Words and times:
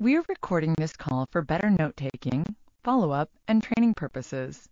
We 0.00 0.16
are 0.16 0.24
recording 0.30 0.74
this 0.78 0.94
call 0.96 1.26
for 1.30 1.42
better 1.42 1.68
note 1.68 1.94
taking, 1.94 2.56
follow 2.82 3.10
up, 3.10 3.28
and 3.46 3.62
training 3.62 3.92
purposes. 3.92 4.66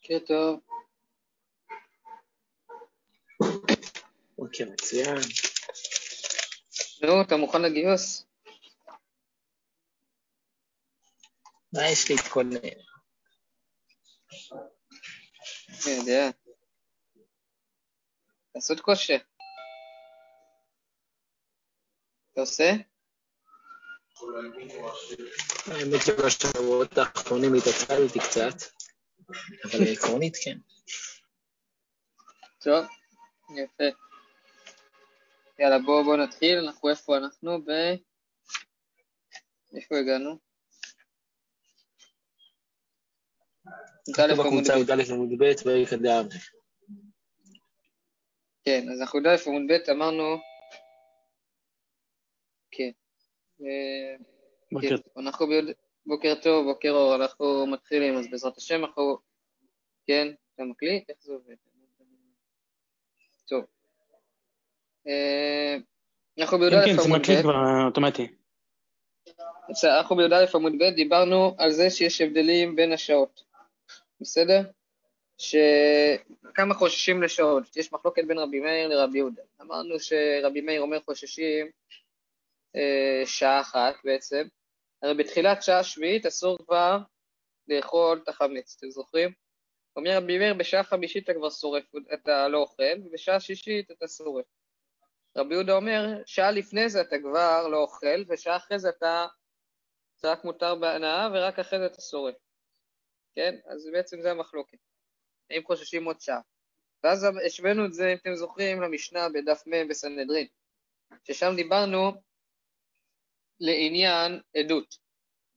בוקר 0.00 0.18
טוב. 0.26 0.60
אוקיי, 4.38 4.66
מצוין. 4.66 5.18
נו, 7.02 7.22
אתה 7.26 7.36
מוכן 7.36 7.62
לגיוס? 7.62 8.26
מה 11.72 11.88
יש 11.92 12.10
להתכונן? 12.10 12.56
אני 15.70 15.92
יודע. 15.96 16.30
לעשות 18.54 18.80
כושר. 18.80 19.16
אתה 22.32 22.40
עושה? 22.40 22.70
האמת 25.66 26.00
שבשבועות 26.06 26.98
האחרונים 26.98 27.54
התעצלתי 27.54 28.18
קצת, 28.18 28.79
אבל 29.64 29.92
עקרונית 29.92 30.36
כן. 30.44 30.58
טוב, 32.58 32.84
יפה. 33.56 33.84
יאללה, 35.58 35.78
בואו 35.78 36.04
בוא 36.04 36.16
נתחיל. 36.16 36.58
אנחנו 36.58 36.90
איפה 36.90 37.16
אנחנו? 37.16 37.64
ב... 37.64 37.70
איפה 39.76 39.98
הגענו? 39.98 40.38
כן, 48.64 48.88
אז 48.92 49.00
אנחנו 49.00 49.18
י"א 49.18 49.36
עמוד 49.46 49.62
ב', 49.68 49.90
אמרנו... 49.90 50.36
כן. 52.70 52.90
אה, 53.62 54.16
כן, 54.80 54.94
אנחנו 55.16 55.46
ביוד... 55.46 55.64
בוקר 56.06 56.34
טוב, 56.42 56.64
בוקר 56.64 56.90
אור, 56.90 57.14
אנחנו 57.14 57.66
מתחילים, 57.66 58.18
אז 58.18 58.30
בעזרת 58.30 58.56
השם 58.56 58.84
אנחנו... 58.84 59.18
כן, 60.06 60.28
אתה 60.54 60.64
מקליט? 60.64 61.10
איך 61.10 61.18
זה 61.20 61.32
עובד? 61.32 61.54
טוב. 63.48 63.64
אה, 65.06 65.76
אנחנו 66.38 66.58
כן, 66.58 66.70
בי"א 66.70 66.86
כן, 66.86 66.96
זה 66.96 67.02
עמוד 67.02 67.20
מקליט 67.20 67.38
ב', 67.38 67.42
כבר 67.42 67.86
אוטומטי. 67.86 68.26
בסדר, 69.68 69.98
אנחנו 69.98 70.16
בי"א 70.16 70.44
עמוד 70.54 70.72
ב', 70.72 70.94
דיברנו 70.94 71.54
על 71.58 71.70
זה 71.70 71.90
שיש 71.90 72.20
הבדלים 72.20 72.76
בין 72.76 72.92
השעות, 72.92 73.42
בסדר? 74.20 74.60
שכמה 75.38 76.74
חוששים 76.74 77.22
לשעות, 77.22 77.76
יש 77.76 77.92
מחלוקת 77.92 78.24
בין 78.26 78.38
רבי 78.38 78.60
מאיר 78.60 78.88
לרבי 78.88 79.18
יהודה. 79.18 79.42
אמרנו 79.60 80.00
שרבי 80.00 80.60
מאיר 80.60 80.80
אומר 80.80 81.00
חוששים 81.00 81.66
אה, 82.76 83.22
שעה 83.26 83.60
אחת 83.60 83.94
בעצם, 84.04 84.46
הרי 85.02 85.14
בתחילת 85.14 85.62
שעה 85.62 85.84
שביעית 85.84 86.26
אסור 86.26 86.58
כבר 86.58 86.98
לאכול 87.68 88.20
את 88.22 88.28
החמץ, 88.28 88.76
אתם 88.78 88.90
זוכרים? 88.90 89.32
אומר 89.96 90.16
רבי 90.16 90.38
מאיר, 90.38 90.54
בשעה 90.54 90.84
חמישית 90.84 91.24
אתה 91.24 91.34
כבר 91.34 91.50
שורף, 91.50 91.84
אתה 92.14 92.48
לא 92.48 92.58
אוכל, 92.58 93.00
ובשעה 93.04 93.40
שישית 93.40 93.90
אתה 93.90 94.08
שורף. 94.08 94.46
רבי 95.36 95.54
יהודה 95.54 95.72
אומר, 95.72 96.22
שעה 96.26 96.50
לפני 96.50 96.88
זה 96.88 97.00
אתה 97.00 97.16
כבר 97.18 97.68
לא 97.68 97.76
אוכל, 97.76 98.24
ושעה 98.28 98.56
אחרי 98.56 98.78
זה 98.78 98.88
אתה, 98.88 99.26
רק 100.24 100.44
מותר 100.44 100.74
בהנאה, 100.74 101.28
ורק 101.32 101.58
אחרי 101.58 101.78
זה 101.78 101.86
אתה 101.86 102.00
שורף. 102.00 102.34
כן? 103.34 103.54
אז 103.66 103.88
בעצם 103.92 104.20
זה 104.22 104.30
המחלוקת. 104.30 104.78
אם 105.50 105.62
חוששים 105.66 106.04
עוד 106.04 106.20
שעה. 106.20 106.40
ואז 107.04 107.26
השווינו 107.46 107.86
את 107.86 107.92
זה, 107.92 108.12
אם 108.12 108.16
אתם 108.16 108.34
זוכרים, 108.34 108.82
למשנה 108.82 109.28
בדף 109.28 109.62
מ' 109.66 109.88
בסנהדרין, 109.88 110.46
ששם 111.24 111.52
דיברנו 111.56 112.12
לעניין 113.60 114.40
עדות. 114.56 114.96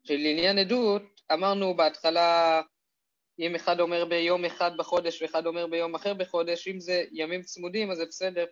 שלעניין 0.03 0.57
עדות, 0.57 1.21
אמרנו 1.33 1.75
בהתחלה, 1.75 2.61
אם 3.39 3.55
אחד 3.55 3.79
אומר 3.79 4.05
ביום 4.05 4.45
אחד 4.45 4.71
בחודש 4.77 5.21
ואחד 5.21 5.45
אומר 5.45 5.67
ביום 5.67 5.95
אחר 5.95 6.13
בחודש, 6.13 6.67
אם 6.67 6.79
זה 6.79 7.03
ימים 7.11 7.41
צמודים 7.41 7.91
אז 7.91 7.97
זה 7.97 8.05
בסדר. 8.05 8.45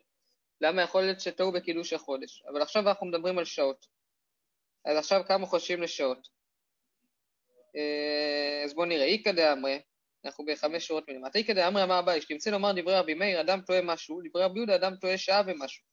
למה 0.62 0.82
יכול 0.82 1.02
להיות 1.02 1.20
שטעו 1.20 1.52
בקידוש 1.52 1.94
החודש? 1.94 2.44
אבל 2.52 2.62
עכשיו 2.62 2.90
אנחנו 2.90 3.08
מדברים 3.08 3.38
על 3.38 3.46
שעות. 3.46 3.86
אז 4.86 4.98
עכשיו 4.98 5.22
כמה 5.28 5.46
חושבים 5.46 5.82
לשעות? 5.82 6.28
אה, 7.76 8.62
אז 8.66 8.74
בואו 8.74 8.86
נראה, 8.86 9.06
איכא 9.06 9.32
דאמרי, 9.32 9.82
אנחנו 10.26 10.46
בחמש 10.46 10.88
שורות 10.88 11.10
מלמטה, 11.10 11.40
איכא 11.40 11.54
דאמרי 11.54 11.84
אמר 11.84 12.00
אביי, 12.00 12.22
שתמצא 12.22 12.50
לומר 12.50 12.72
דברי 12.72 12.96
רבי 12.96 13.14
מאיר, 13.14 13.42
אדם 13.42 13.62
טועה 13.62 13.82
משהו, 13.82 14.22
דברי 14.30 14.44
רבי 14.44 14.60
יהודה, 14.60 14.76
אדם 14.76 14.96
טועה 14.96 15.18
שעה 15.18 15.42
ומשהו. 15.48 15.84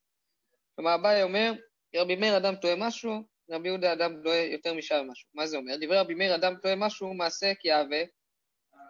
כלומר, 0.77 0.95
אביי 0.95 1.23
אומר, 1.23 1.53
רבי 1.97 2.17
מאיר 2.17 2.37
אדם 2.37 2.57
טועה 2.57 2.77
משהו, 2.77 3.23
רבי 3.51 3.69
יהודה 3.69 3.93
אדם 3.93 4.23
טועה 4.23 4.39
יותר 4.39 4.75
משעה 4.75 5.01
ומשהו. 5.01 5.29
מה 5.35 5.47
זה 5.47 5.57
אומר? 5.57 5.77
דברי 5.77 5.99
רבי 5.99 6.15
מאיר 6.15 6.35
אדם 6.35 6.55
טועה 6.63 6.77
משהו, 6.77 7.15
מעשה 7.15 7.53
כיהווה, 7.61 8.03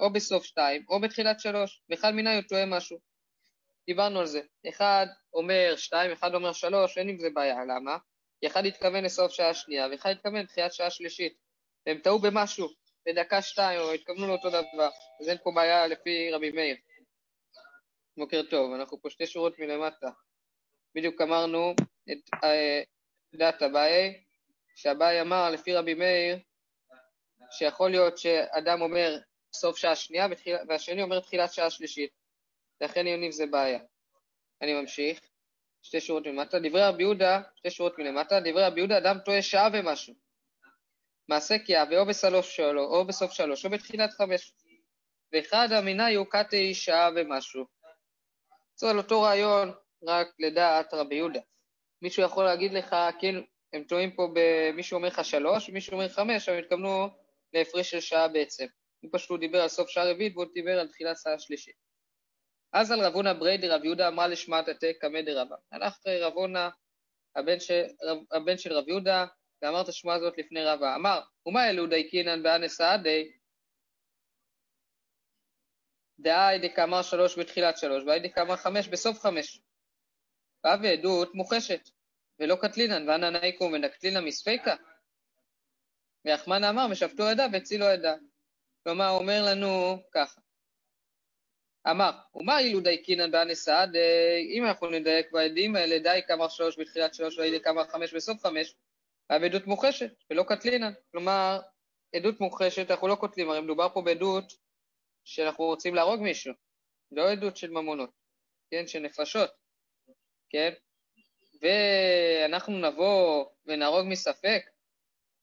או 0.01 0.13
בסוף 0.13 0.45
שתיים, 0.45 0.85
או 0.89 1.01
בתחילת 1.01 1.41
שלוש, 1.41 1.83
ואחד 1.91 2.11
מיני 2.11 2.35
הוא 2.35 2.43
טועה 2.49 2.67
משהו. 2.67 2.99
דיברנו 3.87 4.21
על 4.21 4.27
זה. 4.27 4.41
אחד 4.69 5.07
אומר 5.35 5.75
שתיים, 5.77 6.13
אחד 6.13 6.35
אומר 6.35 6.53
שלוש, 6.53 6.99
אין 6.99 7.09
עם 7.09 7.19
זה 7.19 7.29
בעיה, 7.35 7.65
למה? 7.65 7.97
כי 8.41 8.47
אחד 8.47 8.67
התכוון 8.67 9.05
לסוף 9.05 9.33
שעה 9.33 9.55
שנייה, 9.55 9.89
ואחד 9.91 10.11
התכוון 10.11 10.41
לתחילת 10.41 10.73
שעה 10.73 10.91
שלישית. 10.91 11.39
והם 11.87 11.99
טעו 11.99 12.19
במשהו, 12.19 12.69
בדקה 13.07 13.43
שתיים, 13.43 13.81
או 13.81 13.93
התכוונו 13.93 14.27
לאותו 14.27 14.49
דבר, 14.49 14.91
אז 15.21 15.29
אין 15.29 15.39
פה 15.43 15.51
בעיה 15.55 15.87
לפי 15.87 16.31
רבי 16.33 16.51
מאיר. 16.51 16.77
בוקר 18.17 18.43
טוב, 18.51 18.73
אנחנו 18.73 19.03
פה 19.03 19.11
שתי 19.11 19.27
שורות 19.27 19.59
מלמטה. 19.59 20.11
בדיוק 20.95 21.21
אמרנו 21.21 21.75
את 22.13 22.45
אה, 22.45 22.83
דעת 23.35 23.63
אביי, 23.63 24.25
שאביי 24.79 25.21
אמר 25.21 25.51
לפי 25.51 25.75
רבי 25.75 25.95
מאיר, 25.95 26.39
שיכול 27.51 27.91
להיות 27.91 28.19
שאדם 28.19 28.81
אומר 28.81 29.19
סוף 29.53 29.77
שעה 29.77 29.97
שנייה, 29.97 30.27
ותחיל, 30.31 30.57
והשני 30.69 31.03
אומר 31.03 31.21
תחילת 31.21 31.53
שעה 31.53 31.71
שלישית. 31.71 32.11
לכן 32.81 33.07
יוניב 33.07 33.31
זה 33.31 33.47
בעיה. 33.47 33.79
אני 34.63 34.81
ממשיך, 34.81 35.21
שתי 35.83 36.01
שורות 36.01 36.27
מלמטה. 36.27 36.59
דברי 36.59 36.83
רבי 36.83 37.03
יהודה, 37.03 37.41
שתי 37.57 37.71
שורות 37.71 37.99
מלמטה, 37.99 38.41
דברי 38.41 38.65
רבי 38.67 38.81
יהודה, 38.81 38.99
אדם 38.99 39.19
טועה 39.25 39.43
שעה 39.43 39.69
ומשהו. 39.73 40.15
מעשה 41.29 41.55
כיהווה 41.67 41.99
או 42.01 42.07
בסלוף 42.07 42.47
שלו, 42.47 42.85
או 42.85 43.07
בסוף 43.07 43.33
שלוש, 43.33 43.65
או 43.65 43.71
בתחילת 43.71 44.11
חמש. 44.11 44.53
ואחד 45.33 45.69
המיני 45.73 46.15
הוא 46.15 46.27
קטעי 46.27 46.75
שעה 46.75 47.11
ומשהו. 47.17 47.65
זה 48.75 48.91
על 48.91 48.99
אותו 48.99 49.23
רעיון, 49.23 49.73
רק 50.03 50.29
לדעת 50.39 50.95
רבי 50.95 51.15
יהודה. 51.15 51.41
מישהו 52.03 52.23
יכול 52.23 52.45
להגיד 52.45 52.73
לך, 52.73 52.97
כן, 53.21 53.35
הם 53.73 53.85
טועים 53.85 54.11
פה, 54.11 54.29
ב... 54.35 54.39
מישהו 54.71 54.97
אומר 54.97 55.09
לך 55.09 55.25
שלוש, 55.25 55.71
מישהו 55.71 55.93
אומר 55.93 56.09
חמש, 56.09 56.49
אבל 56.49 56.59
התכוונו 56.59 57.09
להפרש 57.53 57.91
של 57.91 58.01
שעה 58.01 58.29
בעצם. 58.29 58.67
הוא 59.01 59.11
פשוט 59.13 59.41
דיבר 59.41 59.63
על 59.63 59.69
סוף 59.69 59.89
שעה 59.89 60.11
רביעית 60.11 60.37
והוא 60.37 60.47
דיבר 60.55 60.81
על 60.81 60.89
תחילת 60.89 61.17
שעה 61.23 61.39
שלישית. 61.39 61.77
אז 62.73 62.91
על 62.93 63.01
רבונה 63.01 63.35
ברי 63.35 63.59
דרב 63.59 63.85
יהודה 63.85 64.09
אמרה 64.09 64.29
לשמע 64.29 64.63
תתה 64.63 64.87
קמא 65.01 65.23
דרבה. 65.23 65.57
הלך 65.73 65.99
רבונה, 66.07 66.71
הבן, 67.37 67.61
ש... 67.61 67.71
הבן 68.33 68.59
של 68.59 68.73
רב 68.73 68.89
יהודה, 68.89 69.27
ואמר 69.63 69.81
את 69.81 69.89
השמועה 69.89 70.17
הזאת 70.17 70.39
לפני 70.39 70.65
רבה. 70.65 70.95
אמר, 70.95 71.21
ומה 71.47 71.71
אלו 71.71 71.87
דייקינן 71.87 72.43
באנס 72.43 72.81
עדי? 72.81 73.33
דאי 76.19 76.59
דקאמר 76.59 77.03
שלוש 77.03 77.39
בתחילת 77.39 77.79
שלוש, 77.79 78.05
ואי 78.07 78.21
דקאמר 78.21 78.57
חמש 78.57 78.89
בסוף 78.89 79.19
חמש. 79.19 79.61
באה 80.65 80.77
ועדות 80.83 81.35
מוחשת, 81.35 81.89
ולא 82.41 82.57
קטלינן, 82.61 83.09
ואנא 83.09 83.31
נאיקום 83.31 83.73
ונקטלינן 83.73 84.25
מספיקה. 84.25 84.75
ויחמן 86.25 86.65
אמר, 86.65 86.87
ושפטו 86.91 87.23
עדה 87.23 87.47
והצילו 87.53 87.87
עדה. 87.87 88.15
כלומר, 88.85 89.09
הוא 89.09 89.19
אומר 89.19 89.43
לנו 89.47 90.03
ככה. 90.13 90.41
אמר, 91.91 92.11
ומה 92.35 92.59
אילו 92.59 92.81
דייקינן 92.81 93.31
באנס 93.31 93.69
עד, 93.69 93.97
אם 94.57 94.67
אנחנו 94.67 94.91
נדייק 94.91 95.33
בעדים 95.33 95.77
האלה, 95.77 95.99
די 95.99 96.21
כמה 96.27 96.51
שלוש 96.51 96.79
בתחילת 96.79 97.15
שלוש 97.15 97.39
ואי 97.39 97.61
כמה 97.63 97.85
חמש 97.85 98.15
בסוף 98.15 98.43
חמש, 98.43 98.75
עדות 99.29 99.67
מוחשת 99.67 100.11
ולא 100.31 100.43
קטלינן. 100.43 100.93
כלומר, 101.11 101.61
עדות 102.17 102.41
מוחשת, 102.41 102.91
אנחנו 102.91 103.09
לא 103.09 103.15
קוטלים, 103.15 103.51
הרי 103.51 103.61
מדובר 103.61 103.89
פה 103.95 104.03
בעדות 104.03 104.53
שאנחנו 105.25 105.65
רוצים 105.65 105.95
להרוג 105.95 106.21
מישהו, 106.21 106.53
לא 107.13 107.31
עדות 107.31 107.57
של 107.57 107.71
ממונות, 107.71 108.11
כן, 108.71 108.87
של 108.87 108.99
נפשות, 108.99 109.51
כן? 110.49 110.73
ואנחנו 111.63 112.79
נבוא 112.79 113.45
ונהרוג 113.67 114.07
מספק 114.07 114.63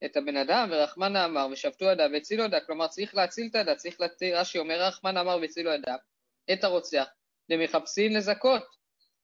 את 0.04 0.16
הבן 0.16 0.36
אדם, 0.36 0.68
ורחמן 0.72 1.16
אמר, 1.16 1.46
ושבתו 1.52 1.84
ידיו 1.84 2.08
והצילו 2.12 2.44
ידיו, 2.44 2.58
כלומר 2.66 2.86
צריך 2.86 3.14
להציל 3.14 3.46
את 3.50 3.54
הידיו, 3.54 3.76
צריך 3.76 4.00
להציל, 4.00 4.36
רש"י 4.36 4.58
אומר, 4.58 4.82
רחמן 4.82 5.16
אמר 5.16 5.38
והצילו 5.40 5.70
ידיו, 5.70 5.96
את 6.52 6.64
הרוצח, 6.64 7.06
ומחפשים 7.50 8.16
לזכות, 8.16 8.62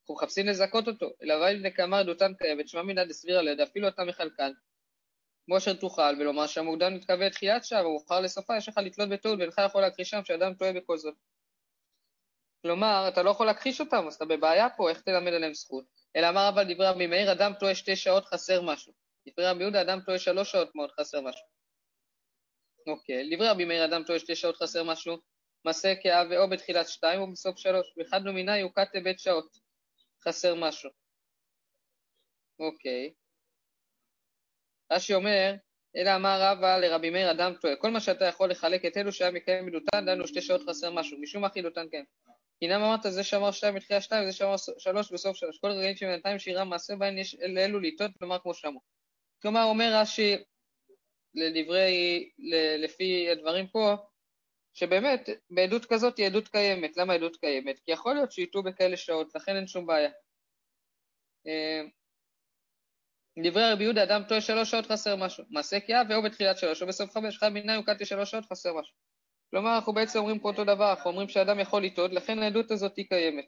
אנחנו 0.00 0.14
מחפשים 0.14 0.46
לזכות 0.46 0.88
אותו, 0.88 1.10
אלא 1.22 1.34
ראי 1.34 1.62
דקאמר 1.62 1.98
עדותן 1.98 2.34
קיימת, 2.34 2.68
שמע 2.68 2.82
מינא 2.82 3.04
דסבירא 3.04 3.40
לידע, 3.42 3.64
אפילו 3.64 3.88
אתה 3.88 4.04
מחלקן, 4.04 4.52
כמו 5.46 5.58
אשר 5.58 5.74
תוכל, 5.74 6.16
ולומר 6.20 6.46
שהמוקדם 6.46 6.94
מתכוון 6.94 7.28
תחיית 7.28 7.64
שעה, 7.64 7.86
ומאוחר 7.86 8.20
לסופה, 8.20 8.56
יש 8.56 8.68
לך 8.68 8.78
לתלות 8.78 9.08
בטעות, 9.08 9.38
ואינך 9.38 9.60
יכול 9.66 9.80
להכחיש 9.80 10.10
שם 10.10 10.24
שאדם 10.24 10.54
טועה 10.54 10.72
בכל 10.72 10.98
זאת. 10.98 11.14
כלומר, 12.62 13.08
אתה 13.08 13.22
לא 13.22 13.30
יכול 13.30 13.46
להכחיש 13.46 13.80
אותם, 13.80 14.04
אז 14.06 14.14
אתה 14.14 14.24
בבעיה 14.24 14.70
פה, 14.76 14.90
איך 14.90 15.00
תלמד 15.00 15.32
עליהם 15.32 15.54
זכות? 15.54 16.01
אלא 16.16 16.28
אמר 16.28 16.48
אבל 16.48 16.74
דברי 16.74 16.86
רבי 16.86 17.06
מאיר, 17.06 17.32
אדם 17.32 17.52
טועה 17.60 17.74
שתי 17.74 17.96
שעות 17.96 18.24
חסר 18.24 18.62
משהו. 18.62 18.92
דברי 19.28 19.46
רבי 19.46 19.62
יהודה, 19.62 19.80
אדם 19.80 20.00
טועה 20.00 20.18
שלוש 20.18 20.52
שעות 20.52 20.74
מאוד 20.74 20.90
חסר 21.00 21.20
משהו. 21.20 21.46
אוקיי, 22.86 23.36
דברי 23.36 23.48
רבי 23.48 23.64
מאיר, 23.64 23.84
אדם 23.84 24.04
טועה 24.04 24.18
שתי 24.18 24.36
שעות 24.36 24.56
חסר 24.56 24.84
משהו, 24.84 25.16
מעשה 25.64 25.94
כאב 26.02 26.26
ואו 26.30 26.50
בתחילת 26.50 26.88
שתיים 26.88 27.20
או 27.20 27.32
בסוף 27.32 27.58
שלוש, 27.58 27.86
ואחד 27.96 28.22
נומיני 28.22 28.60
הוא 28.60 28.70
קטה 28.72 29.00
בית 29.04 29.18
שעות, 29.18 29.56
חסר 30.24 30.54
משהו. 30.54 30.90
אוקיי. 32.58 33.12
רש"י 34.92 35.14
אומר, 35.14 35.54
אלא 35.96 36.16
אמר 36.16 36.38
רבא 36.40 36.78
לרבי 36.78 37.10
מאיר 37.10 37.30
אדם 37.30 37.54
טועה, 37.60 37.76
כל 37.76 37.90
מה 37.90 38.00
שאתה 38.00 38.24
יכול 38.24 38.50
לחלק 38.50 38.84
את 38.84 38.96
אלו 38.96 39.12
שהיה 39.12 39.30
מקיים 39.30 39.66
מדותן, 39.66 40.06
דנו 40.06 40.26
שתי 40.26 40.42
שעות 40.42 40.62
חסר 40.68 40.90
משהו, 40.90 41.18
משום 41.20 41.42
מה 41.42 41.48
חילותן 41.48 41.86
כן. 41.90 42.04
הינם 42.62 42.82
אמרת 42.82 43.00
זה 43.02 43.24
שאמר 43.24 43.50
שתיים 43.50 43.74
בתחילת 43.74 44.02
שתיים 44.02 44.28
וזה 44.28 44.32
שאמר 44.36 44.56
שלוש 44.78 45.12
בסוף 45.12 45.36
שלוש, 45.36 45.58
כל 45.58 45.70
רגעים 45.70 45.96
שבינתיים 45.96 46.38
שירה 46.38 46.64
מעשה 46.64 46.96
בהן 46.96 47.18
יש 47.18 47.36
לאלו 47.54 47.80
לטעות, 47.80 48.10
כלומר 48.18 48.38
כמו 48.38 48.54
שאמרו. 48.54 48.80
כלומר 49.42 49.62
אומר 49.62 49.92
רש"י, 49.94 50.36
לדברי, 51.34 52.30
לפי 52.78 53.30
הדברים 53.30 53.66
פה, 53.66 53.94
שבאמת 54.74 55.28
בעדות 55.50 55.84
כזאת 55.84 56.18
היא 56.18 56.26
עדות 56.26 56.48
קיימת. 56.48 56.96
למה 56.96 57.14
עדות 57.14 57.36
קיימת? 57.36 57.78
כי 57.78 57.92
יכול 57.92 58.14
להיות 58.14 58.32
שיטעו 58.32 58.62
בכאלה 58.62 58.96
שעות, 58.96 59.34
לכן 59.34 59.56
אין 59.56 59.66
שום 59.66 59.86
בעיה. 59.86 60.10
דברי 63.44 63.72
רבי 63.72 63.84
יהודה, 63.84 64.02
אדם 64.02 64.22
טועה 64.28 64.40
שלוש 64.40 64.70
שעות 64.70 64.86
חסר 64.86 65.16
משהו. 65.16 65.44
מעשה 65.50 65.80
קריאה 65.80 66.02
ואו 66.10 66.22
בתחילת 66.22 66.58
שלוש 66.58 66.82
או 66.82 66.86
בסוף 66.86 67.10
חמש, 67.10 67.38
חי 67.38 67.48
מיני 67.48 67.74
הוקעתי 67.74 68.04
שלוש 68.04 68.30
שעות 68.30 68.44
חסר 68.44 68.74
משהו. 68.80 69.11
כלומר, 69.52 69.74
אנחנו 69.74 69.92
בעצם 69.92 70.18
אומרים 70.18 70.38
פה 70.38 70.48
אותו 70.48 70.64
דבר, 70.64 70.90
אנחנו 70.90 71.10
אומרים 71.10 71.28
שאדם 71.28 71.60
יכול 71.60 71.84
לטעות, 71.84 72.12
לכן 72.12 72.38
העדות 72.38 72.70
הזאת 72.70 72.96
היא 72.96 73.06
קיימת. 73.08 73.44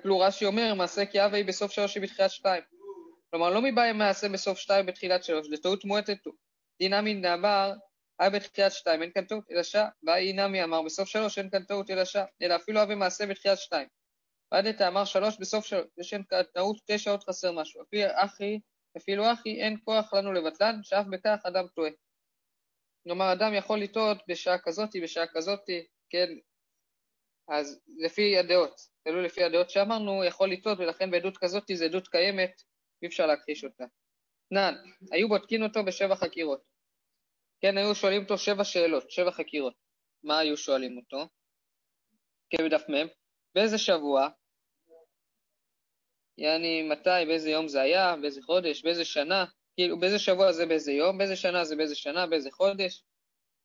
כאילו 0.00 0.18
רש"י 0.18 0.44
אומר, 0.44 0.74
מעשה 0.74 1.06
קריאה 1.06 1.28
והיא 1.32 1.44
בסוף 1.44 1.72
שלוש 1.72 1.94
היא 1.94 2.02
בתחילת 2.02 2.30
שתיים. 2.30 2.62
כלומר, 3.30 3.50
לא 3.50 3.62
מבעיה 3.62 3.92
מעשה 3.92 4.28
בסוף 4.28 4.58
שתיים 4.58 4.86
בתחילת 4.86 5.24
שלוש, 5.24 5.46
זה 5.48 5.56
טעות 5.56 5.84
מועטת 5.84 6.26
הוא. 6.26 6.34
דינמי 6.78 7.14
נאמר, 7.14 7.72
היה 8.18 8.30
בתחילת 8.30 8.72
שתיים, 8.72 9.02
אין 9.02 9.10
כאן 9.14 9.24
טעות, 9.24 9.44
אלא 9.50 9.62
שעה, 9.62 9.88
והאי 10.02 10.32
נמי 10.32 10.64
אמר, 10.64 10.82
בסוף 10.82 11.08
שלוש 11.08 11.38
אין 11.38 11.50
כאן 11.50 11.64
טעות, 11.64 11.90
אלא 11.90 12.04
שעה, 12.04 12.24
אלא 12.42 12.56
אפילו 12.56 12.82
אבי 12.82 12.94
מעשה 12.94 13.26
בתחילת 13.26 13.58
שתיים. 13.58 13.88
ועדת 14.52 14.80
אמר 14.80 15.04
שלוש 15.04 15.36
בסוף 15.40 15.66
שלוש, 15.66 15.86
יש 15.98 16.12
אין 16.12 16.22
טעות 16.54 16.76
שתי 16.76 16.98
שעות 16.98 17.24
חסר 17.24 17.52
משהו. 17.52 17.82
אפילו 17.82 18.04
אחי, 18.14 18.58
אפילו 18.96 19.32
אחי, 19.32 19.62
אין 19.62 19.76
כוח 19.84 20.14
לנו 20.14 20.32
לבטלן, 20.32 20.80
שאף 20.82 21.06
בכך 21.06 21.38
אדם 21.46 21.66
טועה. 21.74 21.90
כלומר, 23.04 23.32
אדם 23.32 23.54
יכול 23.54 23.80
לטעות 23.80 24.18
בשעה 24.28 24.58
כזאתי, 24.58 25.00
בשעה 25.00 25.26
כזאתי, 25.26 25.86
כן, 26.10 26.28
אז 27.48 27.80
לפי 27.98 28.38
הדעות, 28.38 28.80
תלוי 29.04 29.24
לפי 29.24 29.44
הדעות 29.44 29.70
שאמרנו, 29.70 30.24
יכול 30.24 30.52
לטעות, 30.52 30.78
ולכן 30.78 31.10
בעדות 31.10 31.38
כזאתי 31.38 31.76
זו 31.76 31.84
עדות 31.84 32.08
קיימת, 32.08 32.62
אי 33.02 33.08
אפשר 33.08 33.26
להכחיש 33.26 33.64
אותה. 33.64 33.84
תנן, 34.50 34.74
היו 35.12 35.28
בודקים 35.28 35.62
אותו 35.62 35.84
בשבע 35.84 36.14
חקירות. 36.14 36.62
כן, 37.60 37.78
היו 37.78 37.94
שואלים 37.94 38.22
אותו 38.22 38.38
שבע 38.38 38.64
שאלות, 38.64 39.10
שבע 39.10 39.30
חקירות. 39.30 39.74
מה 40.24 40.38
היו 40.38 40.56
שואלים 40.56 40.96
אותו? 40.96 41.28
כן, 42.50 42.64
בדף 42.66 42.82
מ', 42.90 43.06
באיזה 43.54 43.78
שבוע, 43.78 44.28
יעני 46.38 46.88
מתי, 46.88 47.26
באיזה 47.26 47.50
יום 47.50 47.68
זה 47.68 47.80
היה, 47.80 48.16
באיזה 48.16 48.40
חודש, 48.42 48.82
באיזה 48.82 49.04
שנה, 49.04 49.44
כאילו 49.76 49.98
באיזה 49.98 50.18
שבוע 50.18 50.52
זה 50.52 50.66
באיזה 50.66 50.92
יום, 50.92 51.18
באיזה 51.18 51.36
שנה 51.36 51.64
זה 51.64 51.76
באיזה 51.76 51.94
שנה, 51.94 52.26
באיזה 52.26 52.50
חודש. 52.50 53.04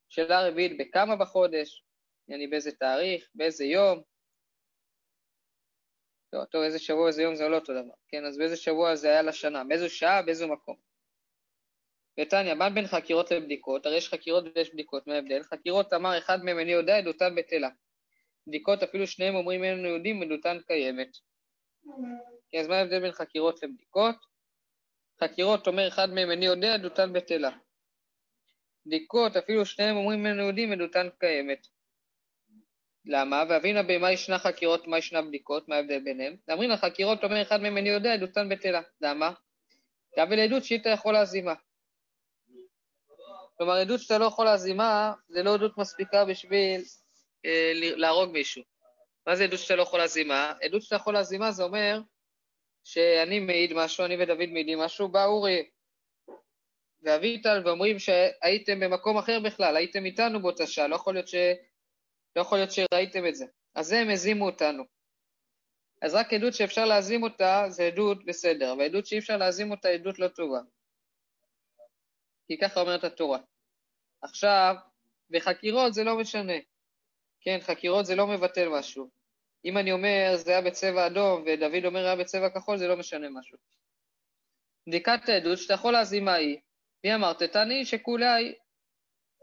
שאלה 0.09 0.47
רביעית, 0.47 0.77
בכמה 0.77 1.15
בחודש, 1.15 1.83
יעני 2.27 2.47
באיזה 2.47 2.71
תאריך, 2.71 3.29
באיזה 3.35 3.65
יום. 3.65 4.01
טוב, 6.31 6.45
טוב, 6.45 6.61
איזה 6.63 6.79
שבוע, 6.79 7.07
איזה 7.07 7.21
יום 7.21 7.35
זה 7.35 7.47
לא 7.47 7.55
אותו 7.55 7.73
דבר, 7.73 7.93
כן, 8.07 8.25
אז 8.25 8.37
באיזה 8.37 8.55
שבוע 8.55 8.95
זה 8.95 9.09
היה 9.09 9.21
לשנה, 9.21 9.63
באיזו 9.63 9.89
שעה, 9.89 10.21
באיזה 10.21 10.47
מקום. 10.47 10.75
ותניא, 12.19 12.53
מה 12.53 12.69
בין 12.69 12.87
חקירות 12.87 13.31
לבדיקות? 13.31 13.85
הרי 13.85 13.97
יש 13.97 14.09
חקירות 14.09 14.43
ויש 14.55 14.73
בדיקות, 14.73 15.07
מה 15.07 15.13
ההבדל? 15.13 15.43
חקירות 15.43 15.93
אמר 15.93 16.17
אחד 16.17 16.43
מהם 16.43 16.59
איני 16.59 16.71
יודע, 16.71 16.97
עדותן 16.97 17.35
בטלה. 17.35 17.69
בדיקות, 18.47 18.83
אפילו 18.83 19.07
שניהם 19.07 19.35
אומרים 19.35 19.63
איננו 19.63 19.88
יודעים, 19.88 20.24
עדותן 20.24 20.57
קיימת. 20.67 21.09
כן, 22.51 22.59
אז 22.59 22.67
מה 22.67 22.75
ההבדל 22.75 23.00
בין 23.00 23.12
חקירות 23.12 23.63
לבדיקות? 23.63 24.15
חקירות 25.24 25.67
אומר 25.67 25.88
אחד 25.88 26.10
מהם 26.10 26.31
איני 26.31 26.45
יודע, 26.45 26.74
עדותן 26.74 27.13
בטלה. 27.13 27.51
בדיקות, 28.86 29.38
אפילו 29.38 29.65
שניהם 29.65 29.95
אומרים 29.95 30.25
איננו 30.25 30.43
יודעים, 30.43 30.72
עדותן 30.72 31.07
קיימת. 31.19 31.67
למה? 33.05 33.43
ואבינה 33.50 33.84
במה 33.84 34.12
ישנה 34.12 34.39
חקירות, 34.39 34.88
מה 34.88 34.98
ישנה 34.98 35.22
בדיקות, 35.22 35.67
מה 35.67 35.75
ההבדל 35.75 36.00
ביניהם? 36.00 36.36
אמרים 36.51 36.69
לחקירות 36.69 37.24
אומר 37.24 37.41
אחד 37.41 37.62
מהם 37.62 37.77
איני 37.77 37.89
יודע, 37.89 38.13
עדותן 38.13 38.50
בטלה. 38.50 38.81
למה? 39.01 39.31
אבל 40.17 40.39
עדות 40.39 40.63
שאיתה 40.63 40.89
יכול 40.89 41.13
להזימה. 41.13 41.53
כלומר, 43.57 43.74
עדות 43.74 44.00
שאתה 44.00 44.17
לא 44.17 44.25
יכול 44.25 44.45
להזימה, 44.45 45.13
זה 45.29 45.43
לא 45.43 45.53
עדות 45.53 45.77
מספיקה 45.77 46.25
בשביל 46.25 46.81
אה, 47.45 47.72
להרוג 47.75 48.31
מישהו. 48.31 48.63
מה 49.27 49.36
זה 49.36 49.43
עדות 49.43 49.60
שאתה 49.60 49.75
לא 49.75 49.81
יכול 49.81 50.00
להזימה? 50.00 50.53
עדות 50.62 50.81
שאתה 50.81 50.95
יכול 50.95 51.13
להזימה 51.13 51.51
זה 51.51 51.63
אומר 51.63 52.00
שאני 52.86 53.39
מעיד 53.39 53.74
משהו, 53.74 54.06
אני 54.06 54.24
ודוד 54.24 54.50
מעידים 54.50 54.80
משהו, 54.80 55.08
בא 55.08 55.25
אורי 55.25 55.70
ואביטל 57.01 57.62
ואומרים 57.65 58.00
שהייתם 58.00 58.80
במקום 58.80 59.18
אחר 59.18 59.39
בכלל, 59.39 59.77
הייתם 59.77 60.06
איתנו 60.06 60.42
באותה 60.42 60.68
שעה, 60.68 60.88
לא 60.88 60.96
יכול 60.96 61.13
להיות, 61.13 61.27
ש... 61.27 61.36
לא 62.36 62.42
יכול 62.42 62.58
להיות 62.58 62.72
שראיתם 62.72 63.27
את 63.27 63.36
זה. 63.36 63.46
אז 63.75 63.92
הם 63.92 64.10
הזימו 64.10 64.46
אותנו. 64.46 64.84
אז 66.01 66.15
רק 66.15 66.34
עדות 66.34 66.54
שאפשר 66.54 66.86
להזים 66.86 67.24
אותה 67.24 67.65
זה 67.70 67.84
עדות 67.84 68.25
בסדר, 68.25 68.74
אבל 68.74 68.82
עדות 68.82 69.06
שאי 69.06 69.20
אפשר 69.20 69.38
להזים 69.38 69.72
אותה 69.72 69.89
עדות 69.89 70.20
לא 70.20 70.27
טובה. 70.27 70.60
כי 72.48 72.58
ככה 72.58 72.82
אומרת 72.82 73.04
התורה. 73.04 73.39
עכשיו, 74.22 74.75
בחקירות 75.30 75.94
זה 75.94 76.04
לא 76.04 76.18
משנה. 76.18 76.54
כן, 77.42 77.58
חקירות 77.62 78.06
זה 78.06 78.15
לא 78.15 78.27
מבטל 78.27 78.70
משהו. 78.70 79.10
אם 79.65 79.77
אני 79.77 79.91
אומר 79.91 80.36
זה 80.36 80.51
היה 80.51 80.62
בצבע 80.62 81.07
אדום 81.07 81.43
ודוד 81.45 81.86
אומר 81.86 82.05
היה 82.05 82.15
בצבע 82.15 82.50
כחול, 82.50 82.77
זה 82.77 82.88
לא 82.88 82.98
משנה 82.98 83.29
משהו. 83.29 83.57
בדיקת 84.88 85.29
העדות 85.29 85.57
שאתה 85.57 85.74
יכול 85.74 85.93
להזים 85.93 86.25
מה 86.25 86.34
היא. 86.34 86.57
מי 87.03 87.15
אמרת? 87.15 87.43
תעני 87.43 87.86
שכולי, 87.86 88.55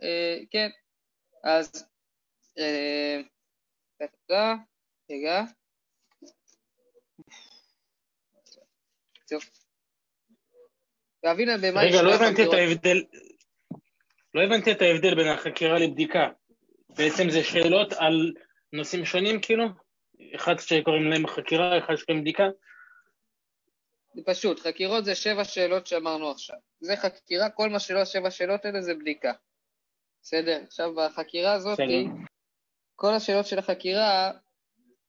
אה, 0.03 0.39
כן, 0.51 0.69
אז, 1.45 1.89
אה, 2.59 3.21
רגע, 5.11 5.43
טוב. 9.29 9.43
ואבינה 11.25 11.57
במה 11.57 11.81
רגע, 11.81 12.03
לא 12.03 12.15
הבנתי 12.15 12.43
את 12.43 12.53
ההבדל. 12.53 13.05
לא 14.35 14.43
הבנתי 14.43 14.73
את 14.73 14.83
ההבדל 14.83 15.15
בין 15.15 15.29
החקירה 15.29 15.79
לבדיקה. 15.79 16.29
בעצם 16.89 17.31
זה 17.31 17.45
שאלות 17.45 17.93
על 17.93 18.33
נושאים 18.73 19.05
שונים 19.05 19.41
כאילו? 19.41 19.65
אחד 20.35 20.59
שקוראים 20.59 21.11
להם 21.11 21.27
חקירה, 21.27 21.79
אחד 21.79 21.97
שקוראים 21.97 22.23
בדיקה? 22.23 22.45
פשוט, 24.27 24.61
חקירות 24.61 25.05
זה 25.05 25.15
שבע 25.15 25.45
שאלות 25.45 25.87
שאמרנו 25.87 26.31
עכשיו. 26.31 26.57
זה 26.81 26.97
חקירה, 26.97 27.51
כל 27.51 27.69
מה 27.69 27.79
שלא 27.79 28.05
שבע 28.05 28.31
שאלות 28.31 28.65
האלה 28.65 28.83
זה 28.83 28.95
בדיקה. 28.95 29.33
בסדר? 30.23 30.61
עכשיו, 30.67 30.95
בחקירה 30.95 31.53
הזאת, 31.53 31.73
בסדר. 31.81 32.13
כל 32.97 33.15
השאלות 33.15 33.47
של 33.47 33.59
החקירה, 33.59 34.31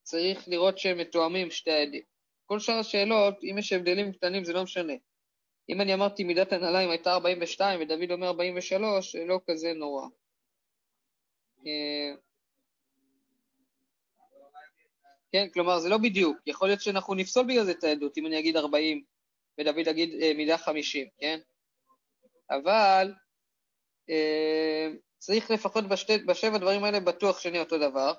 צריך 0.01 0.47
לראות 0.47 0.77
שהם 0.77 0.97
מתואמים 0.97 1.51
שתי 1.51 1.71
העדים. 1.71 2.01
כל 2.45 2.59
שאר 2.59 2.79
השאלות, 2.79 3.43
אם 3.43 3.57
יש 3.57 3.73
הבדלים 3.73 4.13
קטנים 4.13 4.43
זה 4.43 4.53
לא 4.53 4.63
משנה. 4.63 4.93
אם 5.69 5.81
אני 5.81 5.93
אמרתי 5.93 6.23
מידת 6.23 6.53
הנעליים 6.53 6.89
הייתה 6.89 7.13
42 7.13 7.81
ודוד 7.81 8.11
אומר 8.11 8.27
43, 8.27 9.15
זה 9.15 9.25
לא 9.25 9.39
כזה 9.49 9.73
נורא. 9.73 10.07
אה, 11.67 12.15
כן, 15.33 15.47
כלומר 15.53 15.79
זה 15.79 15.89
לא 15.89 15.97
בדיוק, 15.97 16.37
יכול 16.45 16.67
להיות 16.67 16.81
שאנחנו 16.81 17.13
נפסול 17.13 17.43
בגלל 17.47 17.63
זה 17.63 17.71
את 17.71 17.83
העדות, 17.83 18.17
אם 18.17 18.25
אני 18.25 18.39
אגיד 18.39 18.57
40 18.57 19.03
ודוד 19.59 19.87
יגיד 19.87 20.21
אה, 20.21 20.31
מידה 20.35 20.57
50, 20.57 21.07
כן? 21.17 21.39
אבל 22.49 23.13
אה, 24.09 24.87
צריך 25.19 25.51
לפחות 25.51 25.87
בשתי, 25.87 26.17
בשבע 26.17 26.57
דברים 26.57 26.83
האלה 26.83 26.99
בטוח 26.99 27.39
שאני 27.39 27.59
אותו 27.59 27.77
דבר, 27.77 28.13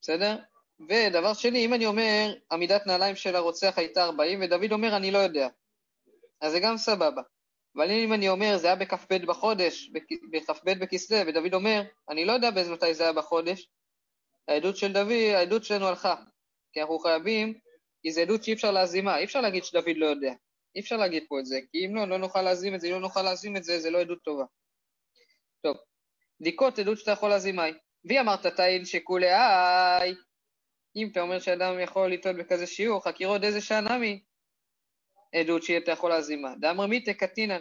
בסדר? 0.00 0.36
ודבר 0.88 1.34
שני, 1.34 1.64
אם 1.64 1.74
אני 1.74 1.86
אומר, 1.86 2.34
עמידת 2.52 2.86
נעליים 2.86 3.16
של 3.16 3.36
הרוצח 3.36 3.74
הייתה 3.76 4.04
40, 4.04 4.40
ודוד 4.42 4.72
אומר, 4.72 4.96
אני 4.96 5.10
לא 5.10 5.18
יודע, 5.18 5.48
אז 6.40 6.52
זה 6.52 6.60
גם 6.60 6.76
סבבה. 6.76 7.22
אבל 7.76 7.90
אם 7.90 8.12
אני 8.12 8.28
אומר, 8.28 8.56
זה 8.58 8.66
היה 8.66 8.76
בכ"ב 8.76 9.26
בחודש, 9.26 9.90
בכ"ב 10.32 10.70
בכסלו, 10.70 11.18
ודוד 11.26 11.54
אומר, 11.54 11.82
אני 12.10 12.24
לא 12.24 12.32
יודע 12.32 12.50
באיזה 12.50 12.72
מתי 12.72 12.94
זה 12.94 13.02
היה 13.02 13.12
בחודש, 13.12 13.68
העדות 14.48 14.76
של 14.76 14.92
דוד, 14.92 15.12
העדות 15.34 15.64
שלנו 15.64 15.86
הלכה. 15.86 16.14
כי 16.72 16.80
אנחנו 16.80 16.98
חייבים, 16.98 17.58
כי 18.02 18.12
זו 18.12 18.20
עדות 18.20 18.44
שאי 18.44 18.52
אפשר 18.52 18.70
להזימה, 18.70 19.18
אי 19.18 19.24
אפשר 19.24 19.40
להגיד 19.40 19.64
שדוד 19.64 19.96
לא 19.96 20.06
יודע. 20.06 20.32
אי 20.76 20.80
אפשר 20.80 20.96
להגיד 20.96 21.24
פה 21.28 21.40
את 21.40 21.46
זה, 21.46 21.60
כי 21.72 21.86
אם 21.86 21.96
לא, 21.96 22.08
לא 22.08 22.18
נוכל 22.18 22.42
להזים 22.42 22.74
את 22.74 22.80
זה, 22.80 22.86
אם 22.86 22.92
לא 22.92 23.00
נוכל 23.00 23.22
להזים 23.22 23.56
את 23.56 23.64
זה, 23.64 23.80
זה 23.80 23.90
לא 23.90 24.00
עדות 24.00 24.22
טובה. 24.22 24.44
טוב, 25.62 25.76
בדיקות 26.40 26.78
עדות 26.78 26.98
שאתה 26.98 27.10
יכול 27.10 27.28
להזים 27.28 27.56
מהי. 27.56 27.72
וי 28.04 28.20
אמרת 28.20 28.46
תאיל 28.46 28.84
שכולי 28.84 29.32
איי. 29.32 30.14
אם 30.96 31.08
אתה 31.12 31.20
אומר 31.20 31.38
שאדם 31.38 31.80
יכול 31.80 32.12
לטעות 32.12 32.36
בכזה 32.36 32.66
שיעור, 32.66 33.04
חקירות 33.04 33.44
איזה 33.44 33.60
שעה 33.60 33.80
נמי, 33.80 34.22
עדות 35.34 35.62
שאתה 35.62 35.90
יכול 35.90 36.10
להזים 36.10 36.42
מה. 36.42 36.54
דאמר 36.60 36.86
מיתה 36.86 37.14
קטינן. 37.14 37.60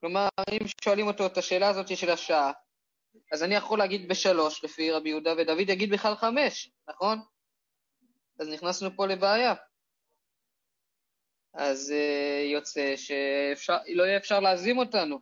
כלומר, 0.00 0.28
אם 0.52 0.66
שואלים 0.84 1.06
אותו 1.06 1.26
את 1.26 1.38
השאלה 1.38 1.68
הזאת 1.68 1.96
של 1.96 2.10
השעה, 2.10 2.52
אז 3.32 3.42
אני 3.42 3.54
יכול 3.54 3.78
להגיד 3.78 4.08
בשלוש, 4.08 4.64
לפי 4.64 4.90
רבי 4.90 5.08
יהודה, 5.08 5.32
ודוד 5.38 5.68
יגיד 5.68 5.90
בכלל 5.90 6.14
חמש, 6.14 6.70
נכון? 6.88 7.18
אז 8.40 8.48
נכנסנו 8.48 8.96
פה 8.96 9.06
לבעיה. 9.06 9.54
אז 11.54 11.92
uh, 11.92 12.52
יוצא 12.52 12.94
שלא 12.96 14.02
יהיה 14.02 14.16
אפשר 14.16 14.40
להזים 14.40 14.78
אותנו. 14.78 15.20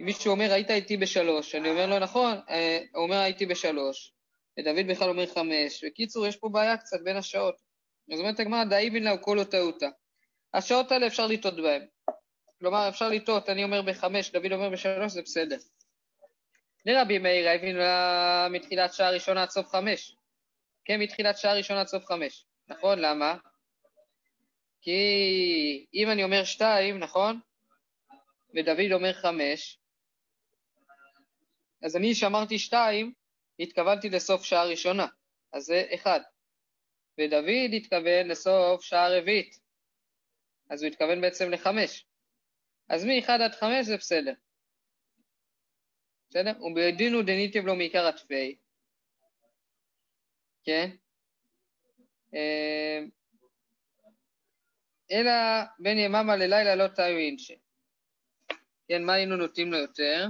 אם 0.00 0.06
מישהו 0.06 0.30
אומר, 0.30 0.52
היית 0.52 0.70
איתי 0.70 0.96
בשלוש, 0.96 1.54
אני 1.54 1.70
אומר 1.70 1.86
לו, 1.86 1.98
נכון, 1.98 2.36
uh, 2.36 2.52
הוא 2.94 3.02
אומר, 3.04 3.16
הייתי 3.16 3.46
בשלוש, 3.46 4.14
ודוד 4.58 4.86
בכלל 4.88 5.08
אומר 5.08 5.26
חמש. 5.26 5.84
בקיצור, 5.84 6.26
יש 6.26 6.36
פה 6.36 6.48
בעיה 6.48 6.76
קצת 6.76 7.00
בין 7.04 7.16
השעות. 7.16 7.54
אז 8.12 8.18
אומרת 8.18 8.40
הגמרא, 8.40 8.64
דאיבין 8.64 9.04
לה 9.04 9.14
וכל 9.14 9.44
טעותה. 9.44 9.88
השעות 10.54 10.92
האלה 10.92 11.06
אפשר 11.06 11.26
לטעות 11.26 11.56
בהן. 11.56 11.86
כלומר, 12.58 12.88
אפשר 12.88 13.08
לטעות, 13.08 13.48
אני 13.48 13.64
אומר 13.64 13.82
בחמש, 13.82 14.30
דוד 14.30 14.52
אומר 14.52 14.70
בשלוש, 14.70 15.12
זה 15.12 15.22
בסדר. 15.22 15.56
לרבי 16.86 17.18
מאיר 17.18 17.48
הבין 17.48 17.76
לה 17.76 18.48
מתחילת 18.50 18.94
שעה 18.94 19.10
ראשונה 19.10 19.42
עד 19.42 19.50
סוף 19.50 19.68
חמש. 19.68 20.16
כן, 20.84 21.00
מתחילת 21.00 21.38
שעה 21.38 21.54
ראשונה 21.54 21.80
עד 21.80 21.86
סוף 21.86 22.04
חמש. 22.04 22.46
נכון? 22.68 22.98
למה? 22.98 23.36
כי 24.80 25.86
אם 25.94 26.10
אני 26.10 26.24
אומר 26.24 26.44
שתיים, 26.44 26.98
נכון? 26.98 27.40
ודוד 28.54 28.92
אומר 28.92 29.12
חמש, 29.12 29.78
אז 31.82 31.96
אני 31.96 32.14
שאמרתי 32.14 32.58
שתיים, 32.58 33.12
התכוונתי 33.58 34.08
לסוף 34.10 34.44
שעה 34.44 34.64
ראשונה, 34.64 35.06
אז 35.52 35.64
זה 35.64 35.86
אחד. 35.94 36.20
ודוד 37.18 37.74
התכוון 37.76 38.28
לסוף 38.28 38.82
שעה 38.82 39.18
רביעית, 39.18 39.60
אז 40.70 40.82
הוא 40.82 40.90
התכוון 40.90 41.20
בעצם 41.20 41.50
לחמש. 41.50 42.06
אז 42.88 43.04
מ-1 43.04 43.30
עד 43.30 43.54
5 43.54 43.86
זה 43.86 43.96
בסדר. 43.96 44.32
בסדר? 46.34 46.52
ובדינו 46.64 47.22
דניטיב 47.22 47.66
לו 47.66 47.76
מעיקר 47.76 48.06
התפי. 48.06 48.56
כן? 50.64 50.90
אה, 52.34 53.00
אלא 55.10 55.32
בין 55.78 55.98
יממה 55.98 56.36
ללילה 56.36 56.74
לא 56.74 56.88
תאיו 56.88 57.16
אינשי. 57.16 57.58
כן, 58.88 59.04
מה 59.04 59.12
היינו 59.12 59.36
נוטים 59.36 59.72
לו 59.72 59.78
יותר? 59.78 60.26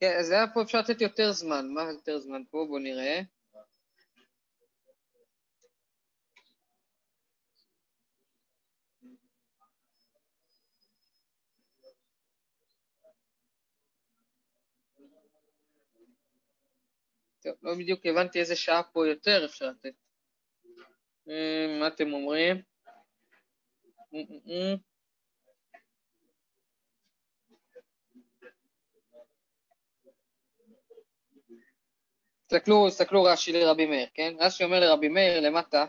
כן, 0.00 0.16
אז 0.18 0.30
היה 0.30 0.46
פה 0.54 0.62
אפשר 0.62 0.80
לתת 0.80 1.00
יותר 1.00 1.32
זמן. 1.32 1.68
מה 1.74 1.82
יותר 1.82 2.18
זמן 2.18 2.42
פה? 2.50 2.64
בואו 2.68 2.78
נראה. 2.78 3.20
טוב, 17.44 17.54
לא 17.62 17.74
בדיוק 17.74 18.06
הבנתי 18.06 18.40
איזה 18.40 18.56
שעה 18.56 18.82
פה 18.82 19.06
יותר 19.08 19.44
אפשר 19.44 19.66
לתת. 19.66 19.94
אה, 21.28 21.78
מה 21.80 21.86
אתם 21.86 22.12
אומרים? 22.12 22.62
אה, 24.14 24.20
אה, 24.48 24.74
תסתכלו, 32.46 32.88
תסתכלו 32.88 33.22
רש"י 33.22 33.52
לרבי 33.52 33.86
מאיר, 33.86 34.08
כן? 34.14 34.34
רש"י 34.38 34.64
אומר 34.64 34.80
לרבי 34.80 35.08
מאיר 35.08 35.40
למטה, 35.40 35.86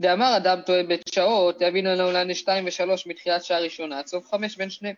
דאמר 0.00 0.36
אדם 0.36 0.60
טועה 0.66 0.82
בשעות, 0.82 1.60
יבין 1.60 1.86
לנו 1.86 2.12
לעני 2.12 2.34
שתיים 2.34 2.66
ושלוש 2.66 3.06
מתחילת 3.06 3.44
שעה 3.44 3.60
ראשונה, 3.60 3.98
עד 3.98 4.06
סוף 4.06 4.26
חמש 4.26 4.56
בין 4.56 4.70
שניהם. 4.70 4.94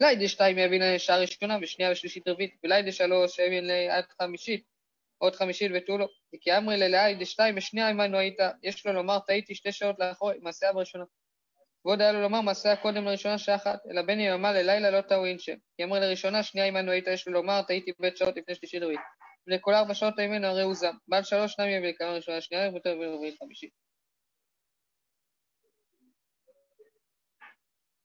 לידי 0.00 0.28
שתיים 0.28 0.58
יבין 0.58 0.82
לנו 0.82 0.98
שעה 0.98 1.18
ראשונה 1.18 1.58
ושנייה 1.62 1.92
ושלישית 1.92 2.28
רביעית, 2.28 2.54
ולידי 2.64 2.92
שלוש 2.92 3.38
יבין 3.38 3.70
עד 3.90 4.04
חמישית 4.22 4.77
עוד 5.18 5.36
חמישית 5.36 5.72
ותו 5.74 5.98
לו, 5.98 6.06
כי 6.40 6.56
אמרי 6.56 6.76
ללאי 6.76 7.14
דשתיים 7.14 7.56
ושנייה 7.56 7.88
עמנו 7.88 8.18
היית, 8.18 8.38
יש 8.62 8.86
לו 8.86 8.92
לומר 8.92 9.18
טעיתי 9.18 9.54
שתי 9.54 9.72
שעות 9.72 9.96
לאחור, 9.98 10.30
מעשה 10.42 10.72
בראשונה. 10.72 11.04
ועוד 11.84 12.00
היה 12.00 12.12
לו 12.12 12.20
לומר 12.20 12.40
מעשה 12.40 12.76
קודם 12.76 13.04
לראשונה 13.04 13.38
שעה 13.38 13.56
אחת, 13.56 13.78
אלא 13.90 14.02
בין 14.02 14.20
יממה 14.20 14.52
ללילה 14.52 14.90
לא 14.90 15.00
טעו 15.00 15.24
אינשם. 15.24 15.56
כי 15.76 15.84
אמרי 15.84 16.00
לראשונה 16.00 16.42
שנייה 16.42 16.66
עמנו 16.66 16.90
היית, 16.92 17.06
יש 17.06 17.26
לו 17.28 17.32
לומר 17.32 17.62
טעיתי 17.62 17.92
בית 17.98 18.16
שעות 18.16 18.36
לפני 18.36 18.54
שלישית 18.54 18.82
רביעית. 18.82 19.00
ולכל 19.46 19.74
ארבע 19.74 19.94
שעות 19.94 20.18
ממנו 20.18 20.46
הרי 20.46 20.62
הוא 20.62 20.74
זם. 20.74 20.94
בעל 21.08 21.22
שלוש 21.22 21.52
שניים 21.52 21.78
יביא 21.78 21.88
לכמה 21.88 22.12
ראשונה 22.12 22.40
שנייה, 22.40 22.70
ויותר 22.70 22.90
רביעית 22.90 23.38
חמישית. 23.38 23.70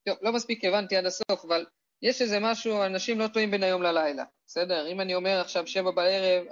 טוב, 0.06 0.18
לא 0.22 0.34
מספיק 0.34 0.66
הבנתי 0.66 0.96
עד 0.96 1.06
הסוף, 1.06 1.46
אבל 1.46 1.66
יש 2.02 2.22
איזה 2.22 2.40
משהו, 2.42 2.84
אנשים 2.84 3.20
לא 3.20 3.28
טועים 3.28 3.52
בין 3.52 3.64
היום 3.64 3.84
ללילה, 3.84 4.24
בסדר? 4.48 4.88
אם 4.88 5.02
אני 5.02 5.16
אומר 5.16 5.42
עכשיו 5.42 5.68
שבע 5.68 5.92
בערב, 5.92 6.46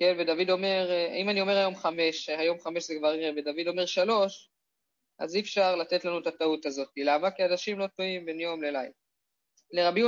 כן, 0.00 0.16
ודוד 0.18 0.50
אומר, 0.50 0.88
אם 1.22 1.30
אני 1.30 1.40
אומר 1.40 1.56
היום 1.56 1.76
חמש, 1.76 2.28
היום 2.28 2.60
חמש 2.60 2.84
זה 2.84 2.94
כבר 2.98 3.08
ערב, 3.08 3.34
ודוד 3.36 3.68
אומר 3.68 3.86
שלוש, 3.86 4.50
אז 5.18 5.34
אי 5.34 5.40
אפשר 5.40 5.76
לתת 5.76 6.04
לנו 6.04 6.18
את 6.18 6.26
הטעות 6.26 6.66
הזאת. 6.66 6.88
למה? 6.96 7.30
כי 7.30 7.44
אנשים 7.44 7.78
לא 7.78 7.86
טועים 7.86 8.26
בין 8.26 8.40
יום 8.40 8.62
ללילה. 8.62 8.90
לרבי 9.72 10.00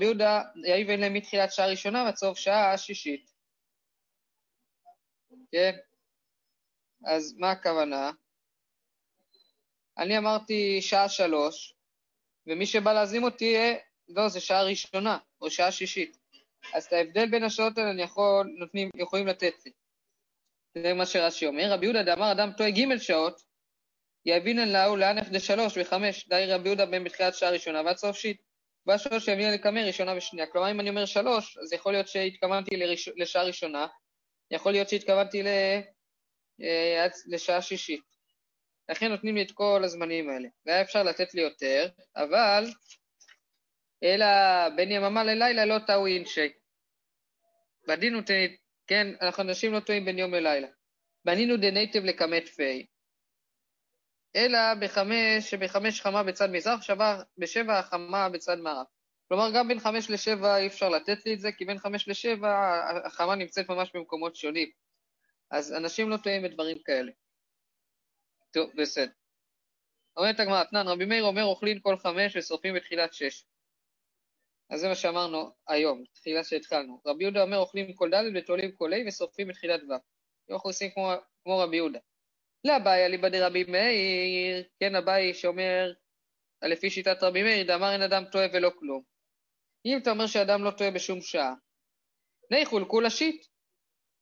יהודה, 0.00 0.42
יאיבן 0.64 1.00
להם 1.00 1.14
מתחילת 1.14 1.52
שעה 1.52 1.66
ראשונה 1.66 2.04
ועד 2.04 2.16
סוף 2.16 2.38
שעה 2.38 2.78
שישית. 2.78 3.32
כן? 5.52 5.76
אז 7.04 7.34
מה 7.38 7.50
הכוונה? 7.50 8.10
אני 9.98 10.18
אמרתי 10.18 10.82
שעה 10.82 11.08
שלוש, 11.08 11.74
ומי 12.46 12.66
שבא 12.66 12.92
להזים 12.92 13.22
אותי, 13.24 13.56
לא, 14.08 14.28
זה 14.28 14.40
שעה 14.40 14.62
ראשונה, 14.62 15.18
או 15.40 15.50
שעה 15.50 15.72
שישית. 15.72 16.19
אז 16.74 16.84
את 16.84 16.92
ההבדל 16.92 17.30
בין 17.30 17.44
השעות 17.44 17.78
האלה 17.78 17.90
אני 17.90 18.02
יכול, 18.02 18.54
נותנים, 18.58 18.90
יכולים 18.94 19.26
לתת 19.26 19.54
לי. 19.66 19.72
זה 20.78 20.94
מה 20.94 21.06
שרש"י 21.06 21.46
אומר. 21.46 21.72
רבי 21.72 21.86
יהודה 21.86 22.02
דאמר 22.02 22.32
אדם 22.32 22.50
טועה 22.56 22.70
ג' 22.70 22.98
שעות, 22.98 23.42
יבינן 24.26 24.68
לאו 24.68 24.96
לאנך 24.96 25.28
דשלוש 25.28 25.78
וחמש, 25.78 26.28
די 26.28 26.44
רבי 26.48 26.68
יהודה 26.68 26.86
בין 26.86 27.04
בתחילת 27.04 27.34
שעה 27.34 27.50
ראשונה 27.50 27.82
ועד 27.84 27.96
סוף 27.96 28.16
שיט. 28.16 28.42
והשלוש 28.86 29.28
יבינן 29.28 29.54
לקמא 29.54 29.78
ראשונה 29.78 30.16
ושנייה. 30.16 30.46
כלומר, 30.46 30.70
אם 30.70 30.80
אני 30.80 30.90
אומר 30.90 31.06
שלוש, 31.06 31.58
אז 31.58 31.72
יכול 31.72 31.92
להיות 31.92 32.08
שהתכוונתי 32.08 32.76
לראש, 32.76 33.08
לשעה 33.16 33.44
ראשונה, 33.44 33.86
יכול 34.50 34.72
להיות 34.72 34.88
שהתכוונתי 34.88 35.42
ל, 35.42 35.46
אה, 36.62 37.06
לשעה 37.26 37.62
שישית. 37.62 38.00
לכן 38.88 39.10
נותנים 39.10 39.36
לי 39.36 39.42
את 39.42 39.52
כל 39.52 39.80
הזמנים 39.84 40.30
האלה. 40.30 40.48
והיה 40.66 40.82
אפשר 40.82 41.02
לתת 41.02 41.34
לי 41.34 41.42
יותר, 41.42 41.88
אבל 42.16 42.64
אלא 44.02 44.26
בין 44.76 44.90
יממה 44.90 45.24
ללילה 45.24 45.64
לא 45.64 45.78
טעו 45.86 46.06
אינשי. 46.06 46.52
בדינו, 47.88 48.18
כן, 48.86 49.06
אנחנו 49.20 49.42
אנשים 49.42 49.72
לא 49.72 49.80
טועים 49.80 50.04
בין 50.04 50.18
יום 50.18 50.34
ללילה. 50.34 50.68
בנינו 51.24 51.56
דנייטב 51.56 52.04
לכמת 52.04 52.48
פי. 52.48 52.86
אלא 54.36 54.58
בחמש, 54.80 55.50
שבחמש 55.50 56.00
חמה 56.00 56.22
בצד 56.22 56.50
מזרח, 56.50 56.82
שווה 56.82 57.22
בשבע 57.38 57.78
החמה 57.78 58.28
בצד 58.28 58.58
מערב. 58.58 58.86
כלומר, 59.28 59.50
גם 59.54 59.68
בין 59.68 59.80
חמש 59.80 60.10
לשבע 60.10 60.56
אי 60.56 60.66
אפשר 60.66 60.88
לתת 60.88 61.26
לי 61.26 61.34
את 61.34 61.40
זה, 61.40 61.52
כי 61.52 61.64
בין 61.64 61.78
חמש 61.78 62.08
לשבע 62.08 62.80
החמה 63.04 63.34
נמצאת 63.34 63.68
ממש 63.68 63.90
במקומות 63.94 64.36
שונים. 64.36 64.70
אז 65.50 65.72
אנשים 65.72 66.10
לא 66.10 66.16
טועים 66.16 66.42
בדברים 66.42 66.78
כאלה. 66.84 67.12
טוב, 68.50 68.70
בסדר. 68.76 69.12
אומרת 70.16 70.40
הגמרא, 70.40 70.62
אתנן, 70.62 70.88
רבי 70.88 71.04
מאיר 71.04 71.24
אומר 71.24 71.44
אוכלים 71.44 71.80
כל 71.80 71.96
חמש 71.96 72.36
ושורפים 72.36 72.74
בתחילת 72.74 73.14
שש. 73.14 73.44
אז 74.70 74.80
זה 74.80 74.88
מה 74.88 74.94
שאמרנו 74.94 75.50
היום, 75.68 76.04
תחילה 76.14 76.44
שהתחלנו. 76.44 77.00
רבי 77.06 77.24
יהודה 77.24 77.42
אומר 77.42 77.58
אוכלים 77.58 77.94
כל 77.94 78.10
ד' 78.10 78.24
ותולים 78.36 78.72
כל 78.72 78.92
ה' 78.92 78.96
ושורפים 79.06 79.48
בתחילת 79.48 79.80
ו'. 79.82 79.92
אנחנו 80.52 80.70
עושים 80.70 80.90
כמו, 80.90 81.12
כמו 81.44 81.58
רבי 81.58 81.76
יהודה. 81.76 81.98
לבעיה 82.64 83.08
ליבא 83.08 83.28
דרבי 83.28 83.64
מאיר, 83.64 84.64
כן 84.80 84.94
אביי 84.94 85.34
שאומר, 85.34 85.92
לפי 86.62 86.90
שיטת 86.90 87.22
רבי 87.22 87.42
מאיר, 87.42 87.66
דאמר 87.66 87.92
אין 87.92 88.02
אדם 88.02 88.24
טועה 88.32 88.46
ולא 88.52 88.70
כלום. 88.78 89.02
אם 89.86 89.98
אתה 90.02 90.10
אומר 90.10 90.26
שאדם 90.26 90.64
לא 90.64 90.70
טועה 90.70 90.90
בשום 90.90 91.20
שעה, 91.20 91.54
ניחול 92.50 92.84
כולה 92.88 93.10
שיט. 93.10 93.46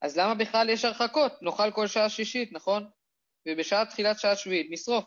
אז 0.03 0.19
למה 0.19 0.35
בכלל 0.35 0.71
יש 0.71 0.85
הרחקות? 0.85 1.33
נאכל 1.43 1.71
כל 1.71 1.87
שעה 1.87 2.11
שישית, 2.11 2.53
נכון? 2.53 2.91
ובשעה 3.49 3.87
תחילת 3.87 4.19
שעה 4.19 4.37
שביעית 4.37 4.67
נשרוף. 4.71 5.05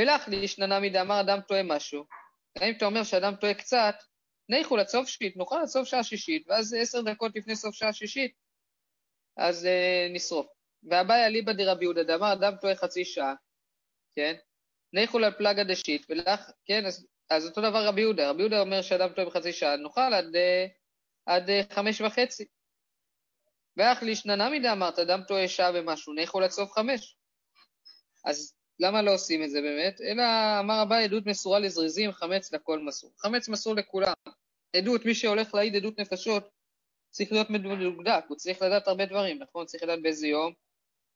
ולך 0.00 0.28
לישננה 0.28 0.80
מדאמר 0.80 1.20
אדם 1.20 1.40
טועה 1.48 1.62
משהו. 1.62 2.04
אם 2.62 2.72
אתה 2.76 2.86
אומר 2.86 3.04
שאדם 3.04 3.36
טועה 3.36 3.54
קצת, 3.54 3.94
ניחול 4.50 4.80
עד 4.80 4.88
סוף 4.88 5.08
שישית, 5.08 5.36
נאכל 5.36 5.58
עד 5.60 5.66
סוף 5.66 5.88
שעה 5.88 6.04
שישית, 6.04 6.48
ואז 6.48 6.74
עשר 6.74 7.00
דקות 7.00 7.36
לפני 7.36 7.56
סוף 7.56 7.74
שעה 7.74 7.92
שישית, 7.92 8.32
אז 9.36 9.66
אה, 9.66 10.08
נשרוף. 10.10 10.46
ואביי 10.90 11.26
אליבא 11.26 11.52
דרבי 11.52 11.84
יהודה 11.84 12.02
דאמר 12.02 12.32
אדם 12.32 12.56
טועה 12.60 12.74
חצי 12.74 13.04
שעה, 13.04 13.34
כן? 14.14 14.34
ניחול 14.92 15.24
על 15.24 15.32
פלגה 15.32 15.64
דשית, 15.64 16.06
ולך, 16.08 16.50
כן, 16.64 16.86
אז, 16.86 17.06
אז 17.30 17.46
אותו 17.46 17.60
דבר 17.60 17.86
רבי 17.86 18.00
יהודה, 18.00 18.30
רבי 18.30 18.40
יהודה 18.42 18.60
אומר 18.60 18.82
שאדם 18.82 19.08
טועה 19.12 19.26
בחצי 19.26 19.52
שעה, 19.52 19.76
נאכל 19.76 20.14
עד, 20.14 20.36
אה, 20.36 20.66
עד 21.26 21.50
אה, 21.50 21.60
חמש 21.72 22.00
וחצי. 22.00 22.44
ואח 23.76 24.02
לישננה 24.02 24.50
מדי 24.50 24.72
אמרת, 24.72 24.98
אדם 24.98 25.20
טועה 25.28 25.48
שעה 25.48 25.70
ומשהו, 25.74 26.12
ניחול 26.12 26.44
עד 26.44 26.50
סוף 26.50 26.72
חמש. 26.72 27.16
אז 28.24 28.54
למה 28.80 29.02
לא 29.02 29.14
עושים 29.14 29.42
את 29.42 29.50
זה 29.50 29.60
באמת? 29.60 30.00
אלא 30.00 30.22
אמר 30.60 30.82
אביי 30.82 31.04
עדות 31.04 31.26
מסורה 31.26 31.58
לזריזים, 31.58 32.12
חמץ 32.12 32.52
לכל 32.52 32.78
מסור. 32.78 33.12
חמץ 33.18 33.48
מסור 33.48 33.74
לכולם. 33.74 34.12
עדות, 34.76 35.04
מי 35.04 35.14
שהולך 35.14 35.54
להעיד 35.54 35.76
עדות 35.76 35.98
נפשות, 35.98 36.48
צריך 37.10 37.32
להיות 37.32 37.50
מדוקדק, 37.50 38.24
הוא 38.28 38.36
צריך 38.36 38.62
לדעת 38.62 38.88
הרבה 38.88 39.06
דברים, 39.06 39.42
נכון? 39.42 39.66
צריך 39.66 39.82
לדעת 39.82 40.02
באיזה 40.02 40.26
יום, 40.26 40.52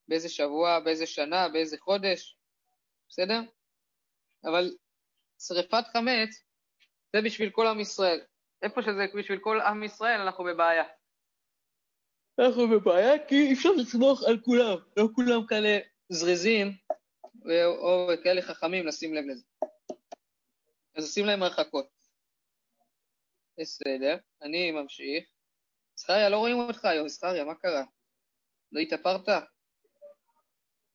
באיזה 0.08 0.28
שבוע, 0.28 0.80
באיזה 0.80 1.06
שנה, 1.06 1.48
באיזה 1.48 1.76
חודש, 1.80 2.36
בסדר? 3.08 3.40
אבל 4.44 4.76
שריפת 5.38 5.84
חמץ 5.92 6.44
זה 7.12 7.22
בשביל 7.22 7.50
כל 7.50 7.66
עם 7.66 7.80
ישראל. 7.80 8.20
איפה 8.62 8.82
שזה 8.82 9.06
בשביל 9.14 9.38
כל 9.38 9.60
עם 9.60 9.82
ישראל, 9.82 10.20
אנחנו 10.20 10.44
בבעיה. 10.44 10.84
אנחנו 12.38 12.68
בבעיה 12.68 13.26
כי 13.26 13.34
אי 13.34 13.52
אפשר 13.52 13.70
לסמוך 13.70 14.22
על 14.28 14.40
כולם, 14.44 14.76
לא 14.96 15.08
כולם 15.14 15.46
כאלה 15.46 15.78
זריזים 16.08 16.72
או 17.78 18.08
כאלה 18.22 18.42
חכמים 18.42 18.86
לשים 18.86 19.14
לב 19.14 19.24
לזה. 19.24 19.44
אז 20.96 21.04
עושים 21.04 21.26
להם 21.26 21.42
הרחקות. 21.42 21.93
בסדר, 23.58 24.16
אני 24.42 24.70
ממשיך. 24.70 25.24
זכריה, 25.96 26.28
לא 26.28 26.36
רואים 26.36 26.56
אותך 26.56 26.84
היום, 26.84 27.08
זכריה, 27.08 27.44
מה 27.44 27.54
קרה? 27.54 27.84
לא 28.72 28.80
התאפרת? 28.80 29.28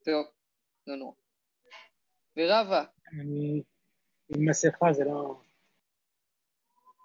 טוב, 0.06 0.26
לא 0.88 0.96
נורא. 0.96 1.14
ורבה. 2.38 2.84
אני 3.14 3.64
עם 4.30 4.50
מסכה, 4.50 4.94
זה 4.94 5.04
לא... 5.04 5.42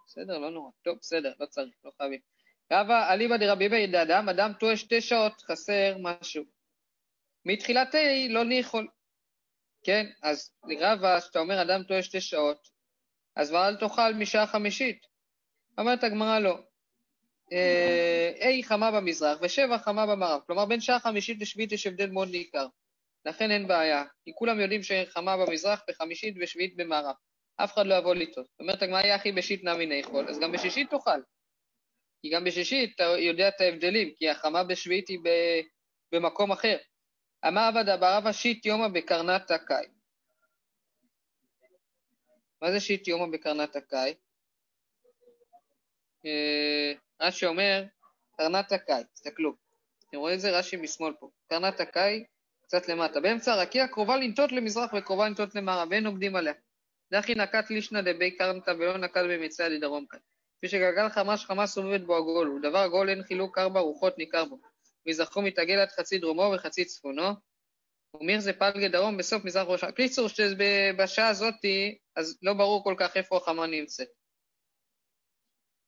בסדר, 0.07 0.39
לא 0.39 0.51
נורא. 0.51 0.71
טוב, 0.83 0.99
בסדר, 0.99 1.33
לא 1.41 1.47
צריך, 1.47 1.75
לא 1.85 1.91
חייבים. 1.97 2.21
רבה, 2.73 3.13
אליבא 3.13 3.37
דרבי 3.37 3.69
מאיר 3.69 4.03
אדם, 4.03 4.29
אדם 4.29 4.53
טועה 4.61 4.77
שתי 4.77 5.01
שעות, 5.01 5.43
חסר 5.43 5.97
משהו. 6.01 6.45
מתחילת 7.45 7.95
ה' 7.95 8.29
לא 8.29 8.45
ניחול. 8.45 8.89
כן, 9.83 10.07
אז 10.23 10.53
לרבה, 10.65 11.21
כשאתה 11.21 11.39
אומר 11.39 11.63
אדם 11.63 11.83
טועה 11.83 12.03
שתי 12.03 12.21
שעות, 12.21 12.69
אז 13.37 13.49
כבר 13.49 13.69
אל 13.69 13.77
תאכל 13.77 14.15
משעה 14.15 14.47
חמישית. 14.47 15.14
אומרת 15.79 16.05
הגמרא 16.05 16.39
לא. 16.39 16.59
A 18.39 18.63
חמה 18.63 18.91
במזרח 18.91 19.39
ושבע 19.43 19.79
חמה 19.79 20.07
במערב. 20.07 20.41
כלומר, 20.47 20.65
בין 20.65 20.81
שעה 20.81 21.01
חמישית 21.01 21.41
לשביעית 21.41 21.73
יש 21.73 21.87
הבדל 21.87 22.11
מאוד 22.11 22.29
ניכר. 22.29 22.67
לכן 23.27 23.51
אין 23.51 23.69
בעיה, 23.69 24.05
כי 24.25 24.31
כולם 24.35 24.61
יודעים 24.61 24.83
שחמה 24.83 25.37
במזרח 25.37 25.83
בחמישית 25.89 26.35
ושביעית 26.41 26.77
במערב. 26.77 27.15
אף 27.57 27.73
אחד 27.75 27.87
לא 27.87 27.95
יבוא 27.95 28.15
לטעות. 28.15 28.47
אומרת 28.61 28.83
הגמרא, 28.83 29.03
יחי 29.03 29.33
בשיט 29.33 29.65
נמי 29.65 29.87
ניחול, 29.87 30.29
אז 30.29 30.39
גם 30.39 30.53
בשישית 30.53 30.91
תאכל. 30.91 31.21
כי 32.23 32.31
גם 32.31 32.45
בשישית 32.45 32.93
אתה 32.95 33.03
יודע 33.03 33.49
את 33.49 33.61
ההבדלים, 33.61 34.15
כי 34.17 34.31
החמה 34.31 34.65
בשביעית 34.65 35.09
היא 35.09 35.19
במקום 36.13 36.53
אחר. 36.53 36.77
אמר 37.49 37.61
עבדה 37.61 37.97
ברבא 37.97 38.33
שיט 38.33 38.67
יומא 38.67 38.89
בקרנת 38.89 39.51
הקאי. 39.51 39.87
מה 42.63 42.73
זה 42.73 42.81
שיט 42.81 43.09
יומא 43.09 43.27
בקרנת 43.33 43.77
הקאי? 43.77 44.15
רש"י 47.21 47.47
אומר, 47.47 47.85
קרנת 48.37 48.73
הקאי, 48.73 49.03
תסתכלו. 49.15 49.55
אתם 50.09 50.19
רואים 50.19 50.35
את 50.35 50.41
זה? 50.41 50.59
רש"י 50.59 50.77
משמאל 50.77 51.13
פה. 51.21 51.31
קרנת 51.49 51.81
הקאי, 51.81 52.25
קצת 52.63 52.89
למטה. 52.89 53.21
באמצע 53.21 53.53
הרקיע 53.53 53.89
קרובה 53.89 54.17
לנטות 54.17 54.53
למזרח 54.53 54.91
וקרובה 54.99 55.29
לנטות 55.29 55.55
למערב, 55.55 55.89
ואין 55.91 56.07
עובדים 56.07 56.37
עליה. 56.37 56.53
דחי 57.13 57.35
נקט 57.35 57.71
לישנא 57.71 58.01
דבי 58.01 58.31
קרנתא 58.31 58.71
ולא 58.71 58.97
נקט 58.97 59.21
במצא 59.31 59.69
לדרום 59.69 60.07
כאן. 60.07 60.19
כפי 60.59 60.69
שגלגל 60.69 61.09
חמש 61.09 61.45
חמה 61.45 61.67
סובבת 61.67 62.01
בו 62.01 62.17
עגול, 62.17 62.49
ודבר 62.51 62.79
עגול 62.79 63.09
אין 63.09 63.23
חילוק 63.23 63.59
ארבע 63.59 63.81
רוחות 63.81 64.19
ניכר 64.19 64.45
בו. 64.45 64.59
מזרחו 65.07 65.43
מתעגל 65.43 65.79
עד 65.79 65.89
חצי 65.89 66.19
דרומו 66.19 66.53
וחצי 66.55 66.85
צפונו, 66.85 67.31
ומיר 68.15 68.41
זה 68.41 68.53
פלגי 68.53 68.89
דרום 68.89 69.17
בסוף 69.17 69.45
מזרח 69.45 69.67
ראש... 69.69 69.85
קיצור, 69.85 70.29
שבשעה 70.29 71.29
הזאתי, 71.29 71.99
אז 72.17 72.39
לא 72.43 72.53
ברור 72.53 72.85
כל 72.85 72.95
כך 72.99 73.17
איפה 73.17 73.37
החמה 73.37 73.67
נמצאת. 73.67 74.09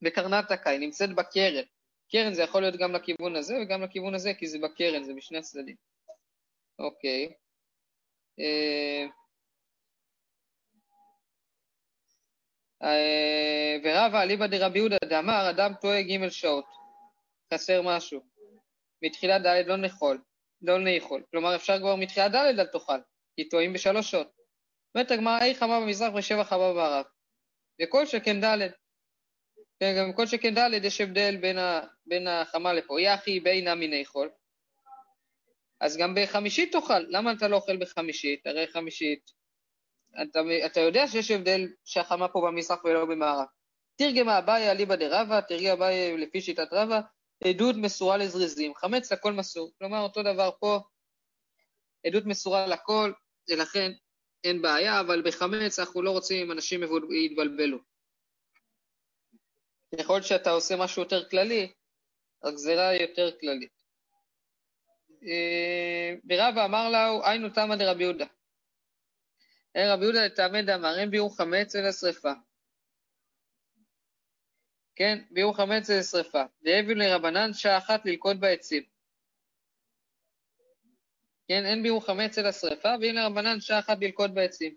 בקרנת 0.03 0.51
הקאי, 0.51 0.79
נמצאת 0.79 1.15
בקרן. 1.15 1.65
קרן 2.13 2.35
זה 2.35 2.43
יכול 2.43 2.61
להיות 2.61 2.77
גם 2.77 2.93
לכיוון 2.93 3.37
הזה 3.37 3.55
וגם 3.63 3.83
לכיוון 3.83 4.15
הזה, 4.15 4.35
כי 4.35 4.47
זה 4.47 4.59
בקרן, 4.59 5.05
זה 5.05 5.13
בשני 5.15 5.39
הצדדים. 5.39 5.77
אוקיי. 6.79 7.33
אה, 8.41 9.07
אה, 12.83 13.77
ורבא 13.85 14.23
אליבא 14.23 14.47
דרבי 14.47 14.79
יהודה 14.79 14.97
דאמר, 15.05 15.51
אדם 15.51 15.73
טועה 15.81 16.03
ג' 16.03 16.29
שעות, 16.29 16.67
חסר 17.55 17.83
משהו. 17.83 18.21
מתחילת 19.03 19.43
ד' 19.43 19.67
לא 19.67 19.77
נאכול, 19.77 20.23
לא 20.63 20.79
נאכול. 20.79 21.23
כלומר, 21.31 21.57
אפשר 21.57 21.79
כבר 21.79 21.97
מתחילת 21.97 22.33
ד' 22.33 22.35
אל 22.35 22.67
תאכל, 22.67 23.01
כי 23.37 23.49
טועים 23.49 23.73
בשלוש 23.73 24.11
שעות. 24.11 24.33
אומרת 24.95 25.11
הגמרא, 25.11 25.43
אי 25.43 25.55
חמה 25.55 25.81
במזרח 25.81 26.15
ושבע 26.15 26.45
חמה 26.45 26.73
במערב. 26.73 27.05
וכל 27.83 28.07
שכן 28.07 28.41
ד'. 28.41 28.86
כן, 29.81 29.95
גם 29.99 30.13
כל 30.13 30.27
שכן 30.27 30.55
ד' 30.55 30.85
יש 30.85 31.01
הבדל 31.01 31.37
בין, 31.37 31.59
ה, 31.59 31.81
בין 32.07 32.29
החמה 32.29 32.73
לפה. 32.73 33.01
יחי 33.01 33.41
בינה 33.41 33.75
מיני 33.75 34.05
חול. 34.05 34.29
אז 35.81 35.97
גם 35.97 36.15
בחמישית 36.15 36.73
תאכל. 36.73 36.99
למה 37.09 37.33
אתה 37.33 37.49
לא 37.49 37.57
אוכל 37.57 37.77
בחמישית? 37.77 38.47
הרי 38.47 38.67
חמישית, 38.67 39.31
אתה, 40.23 40.41
אתה 40.67 40.81
יודע 40.81 41.09
שיש 41.09 41.31
הבדל 41.31 41.69
שהחמה 41.85 42.29
פה 42.29 42.41
במזרח 42.47 42.85
ולא 42.85 43.05
במערב. 43.05 43.47
תרגמה 43.97 44.39
אביי 44.39 44.71
אליבא 44.71 44.97
דרבא, 44.97 45.41
תרגיע 45.41 45.73
אביי 45.73 46.17
לפי 46.17 46.41
שיטת 46.41 46.69
רבא, 46.73 47.01
עדות 47.45 47.77
מסורה 47.77 48.17
לזריזים, 48.17 48.75
חמץ 48.75 49.13
לכל 49.13 49.33
מסור. 49.33 49.73
כלומר, 49.79 50.01
אותו 50.01 50.23
דבר 50.23 50.51
פה, 50.61 50.81
עדות 52.07 52.27
מסורה 52.27 52.67
לכל, 52.67 53.13
ולכן 53.51 53.93
אין 54.45 54.63
בעיה, 54.63 55.01
אבל 55.01 55.23
בחמץ 55.23 55.79
אנחנו 55.79 56.03
לא 56.03 56.11
רוצים 56.11 56.53
אנשים 56.53 56.81
יתבלבלו. 57.25 57.79
ככל 59.99 60.23
שאתה 60.23 60.51
עושה 60.51 60.75
משהו 60.77 61.03
יותר 61.03 61.29
כללי, 61.29 61.73
הגזירה 62.43 62.89
היא 62.89 63.01
יותר 63.03 63.39
כללית. 63.41 63.83
ורבא 66.31 66.65
אמר 66.65 66.89
לה, 66.89 67.31
היינו 67.31 67.49
תמא 67.49 67.77
דרבי 67.77 68.03
יהודה. 68.03 68.27
רבי 69.77 70.05
יהודה 70.05 70.27
לטעמי 70.27 70.63
דאמר, 70.63 70.99
אין 70.99 71.11
ביאור 71.11 71.37
חמץ 71.37 71.77
אלא 71.77 71.93
שרפה. 71.93 72.33
כן, 74.97 75.19
ביאור 75.31 75.57
חמץ 75.57 75.91
אלא 75.91 76.03
שרפה. 76.03 76.43
דהביאו 76.63 76.99
לרבנן 76.99 77.53
שעה 77.53 77.79
אחת 77.79 78.01
ללכוד 78.05 78.41
בעצים. 78.41 78.83
כן, 81.49 81.67
אין 81.67 81.83
ביעור 81.83 82.07
חמץ 82.07 82.39
אלא 82.39 82.53
שרפה, 82.53 82.89
והנה 83.01 83.27
רבנן 83.27 83.61
שעה 83.61 83.79
אחת 83.79 83.99
ללקוט 84.01 84.31
בעצים. 84.35 84.77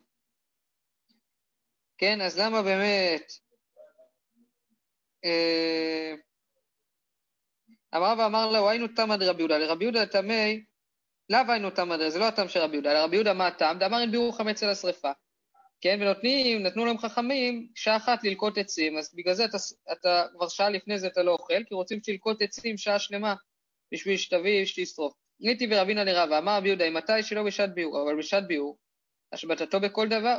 כן, 1.98 2.22
אז 2.22 2.40
למה 2.40 2.62
באמת... 2.62 3.49
אה, 5.26 6.14
אמר 7.96 8.14
ואמר 8.20 8.52
לה, 8.52 8.70
היינו 8.70 8.88
תמא 8.88 9.16
דרבי 9.16 9.42
יהודה, 9.42 9.58
לרבי 9.58 9.84
יהודה 9.84 10.06
תמי, 10.06 10.64
לאו 11.30 11.40
היינו 11.50 11.70
תמא 11.70 11.98
דרבי, 11.98 12.12
זה 12.12 12.20
לא 12.20 12.28
הטעם 12.28 12.48
של 12.48 12.60
רבי 12.60 12.76
יהודה, 12.76 12.94
לרבי 12.94 13.16
יהודה 13.16 13.34
מה 13.34 13.48
הטעם? 13.48 13.80
דאמר 13.80 14.02
אין 14.02 14.12
ביעור 14.12 14.38
חמץ 14.38 14.64
אלא 14.64 14.76
שרפה. 14.76 15.12
כן, 15.82 16.00
ונותנים, 16.02 16.64
נתנו 16.64 16.86
להם 16.86 16.98
חכמים 16.98 17.68
שעה 17.76 17.98
אחת 17.98 18.24
ללקוט 18.24 18.58
עצים, 18.58 18.98
אז 18.98 19.16
בגלל 19.16 19.34
זה 19.34 19.46
אתה, 19.46 19.58
אתה 19.92 20.26
כבר 20.36 20.48
שעה 20.48 20.70
לפני 20.70 21.00
זה 21.00 21.08
אתה 21.08 21.24
לא 21.24 21.32
אוכל, 21.32 21.64
כי 21.64 21.74
רוצים 21.74 22.00
שתלקוט 22.00 22.42
עצים 22.42 22.78
שעה 22.78 23.00
שלמה 23.00 23.36
בשביל 23.94 24.18
שתביא 24.18 24.64
ושתשרוף. 24.64 25.14
ניתי 25.40 25.68
ורבינה 25.72 26.04
לרבה, 26.04 26.38
אמר 26.38 26.58
רבי 26.58 26.68
יהודה, 26.68 26.90
מתי 26.90 27.24
שלא 27.24 27.44
בשעת 27.44 27.74
ביאור, 27.74 28.02
אבל 28.02 28.18
בשעת 28.18 28.48
ביאור, 28.48 28.78
השבתתו 29.34 29.80
בכל 29.80 30.08
דבר. 30.08 30.38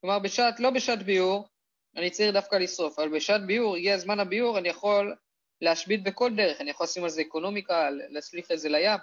כלומר, 0.00 0.18
בשעת, 0.18 0.60
לא 0.60 0.70
בשעת 0.70 1.02
ביאור, 1.02 1.48
אני 1.96 2.10
צריך 2.10 2.32
דווקא 2.32 2.56
לשרוף, 2.56 2.98
אבל 2.98 3.16
בשעת 3.16 3.46
ביאור, 3.46 3.76
הגיע 3.76 3.98
זמן 3.98 4.20
הביאור, 4.20 4.58
אני 4.58 4.68
יכול 4.68 5.16
להשבית 5.60 6.02
בכל 6.02 6.30
דרך, 6.36 6.60
אני 6.60 6.70
יכול 6.70 6.84
לשים 6.84 7.04
על 7.04 7.10
זה 7.10 7.22
אקונומיקה, 7.22 7.90
להסליך 7.90 8.50
את 8.50 8.58
זה 8.58 8.68
לים. 8.68 9.00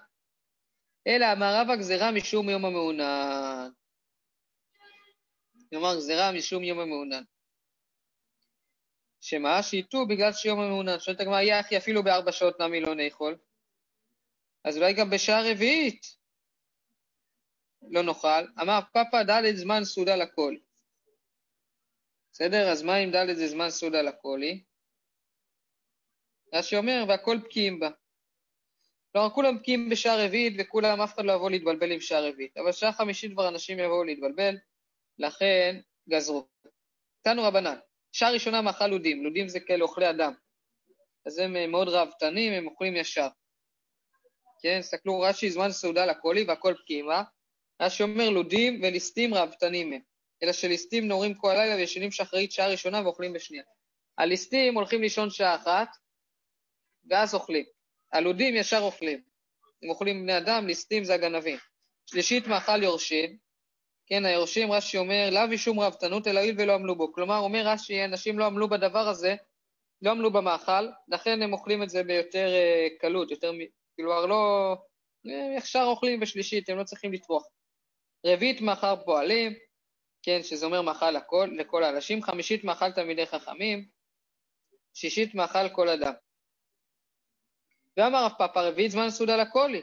אלא 1.07 1.25
המערב 1.25 1.69
הגזירה 1.69 2.11
משום 2.11 2.49
יום 2.49 2.65
המעונן. 2.65 3.69
כלומר, 5.69 5.95
גזירה 5.95 6.31
משום 6.31 6.63
יום 6.63 6.79
המעונן. 6.79 7.23
שמה? 9.21 9.63
שייטו 9.63 10.07
בגלל 10.07 10.33
שיום 10.33 10.59
המעונן. 10.59 10.99
שואלת 10.99 11.19
הגמרא, 11.19 11.41
יהיה 11.41 11.59
אחי 11.59 11.77
אפילו 11.77 12.03
בארבע 12.03 12.31
שעות 12.31 12.61
נמי 12.61 12.81
לא 12.81 12.95
נאכול. 12.95 13.37
אז 14.63 14.77
אולי 14.77 14.93
גם 14.93 15.09
בשעה 15.09 15.51
רביעית 15.51 16.05
לא 17.81 18.03
נאכל. 18.03 18.43
אמר 18.61 18.79
פאפה 18.93 19.23
ד' 19.23 19.55
זמן 19.55 19.83
סעודה 19.83 20.15
לכל. 20.15 20.55
בסדר? 22.31 22.71
אז 22.71 22.83
מה 22.83 22.97
אם 22.97 23.11
ד' 23.11 23.33
זה 23.33 23.47
זמן 23.47 23.69
סעודה 23.69 24.01
לקולי? 24.01 24.63
רש"י 26.53 26.75
אומר, 26.75 27.05
והכל 27.07 27.37
בקיאים 27.37 27.79
בה. 27.79 27.89
כלומר, 29.11 29.29
כולם 29.29 29.57
בקיאים 29.57 29.89
בשעה 29.89 30.25
רביעית 30.25 30.53
וכולם, 30.59 31.01
אף 31.01 31.13
אחד 31.13 31.25
לא 31.25 31.33
יבוא 31.33 31.49
להתבלבל 31.49 31.91
עם 31.91 31.99
שעה 31.99 32.21
רביעית. 32.21 32.57
אבל 32.57 32.71
שעה 32.71 32.93
חמישית 32.93 33.31
כבר 33.31 33.47
אנשים 33.47 33.79
יבואו 33.79 34.03
להתבלבל, 34.03 34.55
לכן 35.19 35.79
גזרו. 36.09 36.47
תנו 37.21 37.43
רבנן, 37.43 37.77
שעה 38.11 38.31
ראשונה 38.31 38.61
מאכל 38.61 38.87
לודים, 38.87 39.23
לודים 39.23 39.47
זה 39.47 39.59
כאלה 39.59 39.83
אוכלי 39.83 40.09
אדם. 40.09 40.33
אז 41.25 41.39
הם 41.39 41.71
מאוד 41.71 41.87
ראוותנים, 41.87 42.53
הם 42.53 42.67
אוכלים 42.67 42.95
ישר. 42.95 43.27
כן, 44.61 44.79
תסתכלו, 44.81 45.19
רש"י 45.19 45.51
זמן 45.51 45.71
סעודה 45.71 46.05
לקולי 46.05 46.43
והכל 46.43 46.73
פקימה. 46.83 47.23
רש"י 47.81 48.03
אומר 48.03 48.29
לודים 48.29 48.81
וליסטים 48.83 49.33
ראוותנים 49.33 49.93
הם. 49.93 50.01
אלא 50.43 50.53
שליסטים 50.53 51.07
נורים 51.07 51.33
כל 51.33 51.51
הלילה 51.51 51.75
וישנים 51.75 52.11
שחרית 52.11 52.51
שעה 52.51 52.67
ראשונה 52.67 53.01
ואוכלים 53.03 53.33
בשנייה. 53.33 53.63
הליסטים 54.17 54.75
הולכים 54.75 55.01
לישון 55.01 55.29
שעה 55.29 55.55
אחת, 55.55 55.87
ואז 57.09 57.33
אוכלים. 57.33 57.65
הלודים 58.13 58.55
ישר 58.55 58.79
אוכלים. 58.79 59.21
הם 59.83 59.89
אוכלים 59.89 60.23
בני 60.23 60.37
אדם, 60.37 60.67
ליסטים 60.67 61.03
זה 61.03 61.13
הגנבים. 61.13 61.57
שלישית 62.05 62.47
מאכל 62.47 62.83
יורשים, 62.83 63.37
כן, 64.07 64.25
היורשים, 64.25 64.71
רש"י 64.71 64.97
אומר, 64.97 65.29
לאו 65.31 65.47
משום 65.47 65.79
ראוותנות 65.79 66.27
אלא 66.27 66.39
הואיל 66.39 66.55
ולא 66.57 66.73
עמלו 66.73 66.95
בו. 66.95 67.13
כלומר, 67.13 67.37
אומר 67.37 67.67
רש"י, 67.67 68.05
אנשים 68.05 68.39
לא 68.39 68.45
עמלו 68.45 68.69
בדבר 68.69 69.07
הזה, 69.07 69.35
לא 70.01 70.11
עמלו 70.11 70.33
במאכל, 70.33 70.87
לכן 71.07 71.41
הם 71.41 71.53
אוכלים 71.53 71.83
את 71.83 71.89
זה 71.89 72.03
ביותר 72.03 72.47
uh, 72.47 73.01
קלות, 73.01 73.31
יותר, 73.31 73.51
כאילו, 73.95 74.27
לא, 74.27 74.75
ישר 75.57 75.83
אוכלים 75.83 76.19
בשלישית, 76.19 76.69
הם 76.69 76.77
לא 76.77 76.83
צריכים 76.83 77.13
לטרוח. 77.13 77.47
רביעית 78.25 78.61
מאכל 78.61 78.95
פועלים, 79.05 79.53
כן, 80.23 80.43
שזה 80.43 80.65
אומר 80.65 80.81
מאכל 80.81 81.11
לכל, 81.11 81.49
לכל 81.57 81.83
האנשים, 81.83 82.23
חמישית 82.23 82.63
מאכל 82.63 82.91
תלמידי 82.91 83.25
חכמים, 83.25 83.87
שישית 84.93 85.35
מאכל 85.35 85.69
כל 85.69 85.89
אדם. 85.89 86.13
ואמר 87.97 88.25
רב 88.25 88.31
פאפה, 88.37 88.61
רביעית 88.61 88.91
זמן 88.91 89.09
סעודה 89.09 89.37
לקולי. 89.37 89.81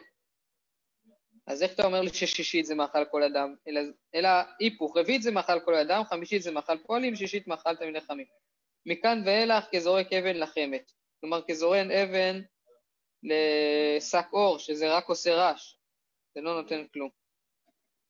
אז 1.46 1.62
איך 1.62 1.72
אתה 1.72 1.86
אומר 1.86 2.00
לי 2.00 2.14
ששישית 2.14 2.66
זה 2.66 2.74
מאכל 2.74 3.04
כל 3.10 3.22
אדם? 3.22 3.54
אלא, 3.68 3.80
אלא 4.14 4.28
היפוך, 4.58 4.96
רביעית 4.96 5.22
זה 5.22 5.30
מאכל 5.30 5.60
כל 5.64 5.74
אדם, 5.74 6.04
חמישית 6.04 6.42
זה 6.42 6.50
מאכל 6.50 6.78
פועלים, 6.78 7.16
שישית 7.16 7.46
מאכל 7.46 7.76
תלמידי 7.76 8.00
חכמים. 8.00 8.26
מכאן 8.86 9.22
ואילך 9.26 9.64
כזורק 9.72 10.12
אבן 10.12 10.36
לחמת. 10.36 10.92
כלומר, 11.20 11.42
כזורן 11.48 11.90
אבן 11.90 12.42
לשק 13.22 14.26
אור, 14.32 14.58
שזה 14.58 14.96
רק 14.96 15.08
עושה 15.08 15.34
רעש, 15.34 15.76
זה 16.34 16.40
לא 16.40 16.62
נותן 16.62 16.86
כלום. 16.92 17.10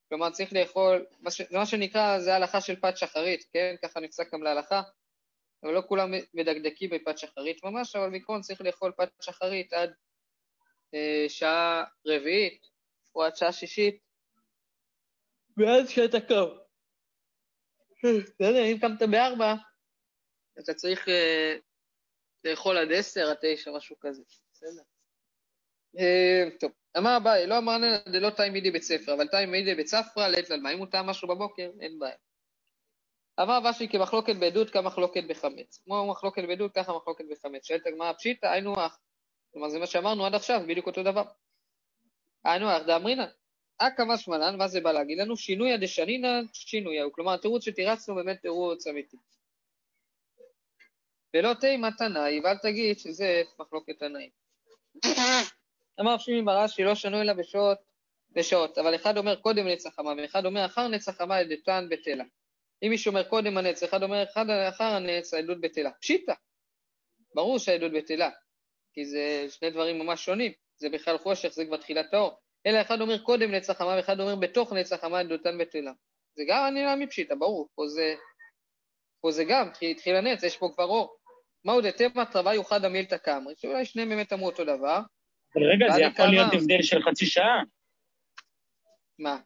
כלומר, 0.09 0.31
צריך 0.31 0.53
לאכול, 0.53 1.07
זה 1.29 1.59
מה 1.59 1.67
שנקרא, 1.67 2.19
זה 2.19 2.35
הלכה 2.35 2.61
של 2.61 2.81
פת 2.81 2.97
שחרית, 2.97 3.45
כן? 3.53 3.75
ככה 3.83 4.01
נפסק 4.01 4.33
גם 4.33 4.43
להלכה. 4.43 4.83
אבל 5.63 5.73
לא 5.73 5.83
כולם 5.89 6.11
מדקדקים 6.35 6.91
בפת 6.91 7.19
שחרית 7.19 7.65
ממש, 7.65 7.97
אבל 7.97 8.11
בעיקרון 8.11 8.41
צריך 8.41 8.61
לאכול 8.61 8.93
פת 8.97 9.09
שחרית 9.21 9.73
עד 9.73 9.95
אה, 10.95 11.25
שעה 11.29 11.85
רביעית 12.07 12.67
או 13.15 13.23
עד 13.23 13.37
שעה 13.37 13.53
שישית, 13.53 14.07
ואז 15.57 15.89
כשאתה 15.89 16.21
קם. 16.21 16.47
בסדר, 18.03 18.65
אם 18.73 18.79
קמת 18.81 19.09
בארבע, 19.11 19.55
אתה 20.59 20.75
צריך 20.75 21.09
אה, 21.09 21.57
לאכול 22.45 22.77
עד 22.79 22.93
עשר, 22.93 23.31
עד 23.31 23.37
תשע, 23.41 23.71
משהו 23.77 23.97
כזה. 24.01 24.23
בסדר. 24.53 24.83
אה, 25.99 26.59
טוב, 26.61 26.73
אמר 26.99 27.17
אביי, 27.17 27.47
לא 27.47 27.59
אמרנו 27.59 27.87
דלא 28.09 28.31
תלמידי 28.31 28.71
בית 28.71 28.83
ספר, 28.83 29.15
אבל 29.15 29.29
תלמידי 29.29 29.75
בית 29.75 29.87
ספרא 29.87 30.29
לעת 30.29 30.51
למה, 30.51 30.73
אם 30.73 30.79
הוא 30.79 30.87
טעם 30.87 31.07
משהו 31.07 31.29
בבוקר, 31.29 31.71
אין 31.81 31.99
בעיה. 31.99 32.17
אמר 33.41 33.59
ושי 33.71 33.89
כמחלוקת 33.89 34.37
בעדות 34.37 34.71
כמחלוקת 34.71 35.25
בחמץ. 35.29 35.81
כמו 35.85 36.07
מחלוקת 36.11 36.43
בעדות, 36.49 36.75
ככה 36.75 36.93
מחלוקת 36.97 37.25
בחמץ. 37.31 37.67
שואלת 37.67 37.87
הגמרא 37.87 38.13
פשיטא, 38.13 38.47
היינו 38.47 38.87
אח. 38.87 38.99
כלומר, 39.53 39.69
זה 39.69 39.79
מה 39.79 39.87
שאמרנו 39.87 40.27
עד 40.27 40.35
עכשיו, 40.35 40.61
בדיוק 40.69 40.87
אותו 40.87 41.03
דבר. 41.03 41.23
היינו 42.45 42.77
אח 42.77 42.83
דאמרינן. 42.87 43.29
אכא 43.79 44.03
משמענן, 44.03 44.57
מה 44.59 44.69
זה 44.69 44.81
בא 44.81 44.93
להגיד 44.93 45.19
לנו? 45.19 45.37
שינויה 45.37 45.77
דשנינא 45.77 46.29
שינויה. 46.53 47.05
כלומר, 47.13 47.35
התירוץ 47.35 47.65
שתירצנו 47.65 48.15
באמת 48.15 48.43
תירוץ 48.43 48.87
אמיתי. 48.87 49.17
ולא 51.35 51.55
תימא 51.55 51.89
תנאי, 51.99 52.41
ואל 52.45 52.57
תגיד 52.59 52.99
שזה 52.99 53.43
מחלוקת 53.59 53.99
תנאים. 53.99 54.31
אמר 56.01 56.19
שמעי 56.19 56.43
ברש"י, 56.43 56.85
לא 56.85 56.95
שנו 56.95 57.21
אלא 57.21 57.33
בשעות, 57.33 57.79
בשעות, 58.33 58.79
אבל 58.79 58.95
אחד 58.95 59.19
אומר 59.19 59.37
קודם 59.37 59.67
נצח 59.69 59.91
חמה, 59.95 60.13
ואחד 60.19 60.47
אומר 60.47 60.65
אחר 60.65 60.89
נצח 60.89 61.13
חמה 61.13 61.43
לדתן 61.43 61.87
בטלה. 61.91 62.25
אם 62.83 62.91
מישהו 62.91 63.11
אומר 63.11 63.23
קודם 63.23 63.59
הנץ, 63.59 63.83
אחד 63.83 64.03
אומר 64.03 64.23
אחד 64.23 64.47
אחר 64.69 64.85
הנץ, 64.85 65.35
העדות 65.35 65.61
בטלה. 65.61 65.91
פשיטא. 66.01 66.33
ברור 67.35 67.59
שהעדות 67.59 67.93
בטלה, 67.93 68.31
כי 68.93 69.05
זה 69.05 69.47
שני 69.51 69.71
דברים 69.71 69.99
ממש 69.99 70.25
שונים. 70.25 70.53
זה 70.77 70.89
בכלל 70.89 71.19
חושך, 71.19 71.49
זה 71.49 71.65
כבר 71.65 71.77
תחילת 71.77 72.15
האור. 72.15 72.41
אלא 72.67 72.81
אחד 72.81 73.01
אומר 73.01 73.19
קודם 73.19 73.51
נצח 73.51 73.79
חמה, 73.79 73.95
ואחד 73.97 74.21
אומר 74.21 74.35
בתוך 74.35 74.73
נצח 74.73 74.97
חמה 74.97 75.19
עדותן 75.19 75.59
בטלה. 75.59 75.93
זה 76.37 76.43
גם 76.49 76.67
אני 76.67 76.85
מאמין 76.85 77.09
פשיטא, 77.09 77.35
ברור. 77.35 77.69
פה 77.75 77.89
זה, 77.89 78.15
פה 79.21 79.31
זה 79.31 79.45
גם, 79.45 79.71
התחיל 79.91 80.17
הנץ, 80.17 80.43
יש 80.43 80.57
פה 80.57 80.71
כבר 80.75 80.85
אור. 80.85 81.17
מהו 81.65 81.81
דתמא 81.81 82.25
טרווה 82.25 82.55
יוחד 82.55 82.85
המילתא 82.85 83.17
קמרי, 83.17 83.55
שאולי 83.57 83.85
שניהם 83.85 84.09
באמת 84.09 84.33
אמרו 84.33 84.47
אותו 84.47 84.65
דבר. 84.65 85.01
רגע, 85.63 85.87
זה 85.95 86.03
יכול 86.03 86.27
להיות 86.27 86.53
הבדל 86.53 86.83
של 86.83 87.03
חצי 87.03 87.27
שעה. 87.27 87.63
מה? 89.19 89.41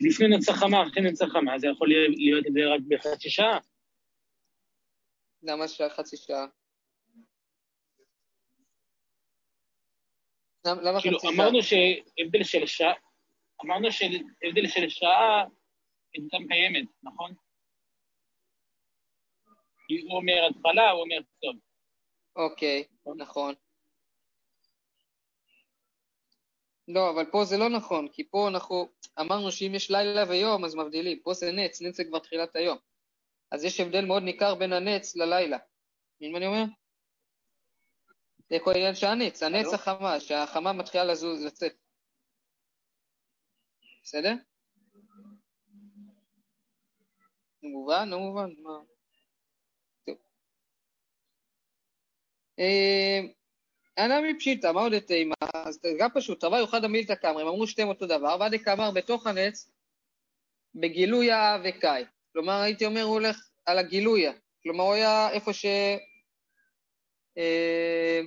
לפני 0.00 0.26
נצח 0.36 0.52
חמה, 0.52 0.82
אחרי 0.82 1.02
נצח 1.02 1.26
חמה, 1.32 1.58
זה 1.58 1.66
יכול 1.66 1.88
להיות 1.88 2.44
זה 2.52 2.60
רק 2.74 2.80
בחצי 2.88 3.30
שעה. 3.30 3.58
למה 5.42 5.68
שעה 5.68 5.90
חצי 5.90 6.16
שעה? 6.16 6.46
למה 10.66 11.00
כאילו, 11.02 11.18
חצי 11.18 11.26
שעה? 11.26 11.34
אמרנו 11.36 11.62
שהבדל 11.62 12.44
של 12.44 12.66
שעה, 12.66 12.92
אמרנו 13.64 13.92
שהבדל 13.92 14.68
של 14.68 14.88
שעה 14.88 15.44
עדותם 16.14 16.48
קיימת, 16.48 16.88
נכון? 17.02 17.34
הוא 20.08 20.16
אומר 20.16 20.48
התחלה, 20.50 20.90
הוא 20.90 21.02
אומר 21.02 21.16
סוף. 21.40 21.56
אוקיי, 22.36 22.84
נכון. 23.16 23.54
לא, 26.88 27.10
אבל 27.10 27.30
פה 27.30 27.44
זה 27.44 27.56
לא 27.56 27.68
נכון, 27.68 28.08
כי 28.12 28.28
פה 28.30 28.48
אנחנו 28.48 28.88
אמרנו 29.20 29.52
שאם 29.52 29.72
יש 29.74 29.90
לילה 29.90 30.24
ויום 30.28 30.64
אז 30.64 30.74
מבדילים, 30.74 31.20
פה 31.22 31.34
זה 31.34 31.52
נץ, 31.52 31.82
נץ 31.82 31.96
זה 31.96 32.04
כבר 32.04 32.18
תחילת 32.18 32.56
היום. 32.56 32.78
אז 33.50 33.64
יש 33.64 33.80
הבדל 33.80 34.04
מאוד 34.04 34.22
ניכר 34.22 34.54
בין 34.54 34.72
הנץ 34.72 35.16
ללילה. 35.16 35.58
מבין 36.20 36.32
מה 36.32 36.38
אני 36.38 36.46
אומר? 36.46 36.64
זה 38.50 38.56
כל 38.64 38.70
העניין 38.70 38.94
של 38.94 39.06
הנץ, 39.06 39.42
הנץ? 39.42 39.74
החמה, 39.74 40.20
שהחמה 40.20 40.72
מתחילה 40.72 41.04
לזוז, 41.04 41.44
לצאת. 41.44 41.72
בסדר? 44.02 44.34
מובן? 47.62 48.08
לא 48.08 48.18
מובן? 48.18 48.50
מה? 48.62 48.78
טוב. 50.06 50.16
אנא 53.98 54.20
מפשיטא, 54.20 54.72
מה 54.72 54.80
עוד 54.80 54.98
תימא? 54.98 55.34
אז 55.54 55.78
גם 55.98 56.10
פשוט, 56.14 56.40
תרווה 56.40 56.58
יוחד 56.58 56.84
המילתא 56.84 57.14
קמרי, 57.14 57.42
הם 57.42 57.48
אמרו 57.48 57.66
שתיהם 57.66 57.88
אותו 57.88 58.06
דבר, 58.06 58.36
ועדי 58.40 58.58
כאמר 58.58 58.90
בתוך 58.90 59.26
הנץ, 59.26 59.70
בגילויה 60.74 61.56
וקאי. 61.64 62.04
כלומר, 62.32 62.52
הייתי 62.52 62.86
אומר, 62.86 63.02
הוא 63.02 63.12
הולך 63.12 63.50
על 63.66 63.78
הגילויה. 63.78 64.32
כלומר, 64.62 64.84
הוא 64.84 64.94
היה 64.94 65.30
איפה 65.30 65.52
ש... 65.52 65.64
אה, 67.38 68.20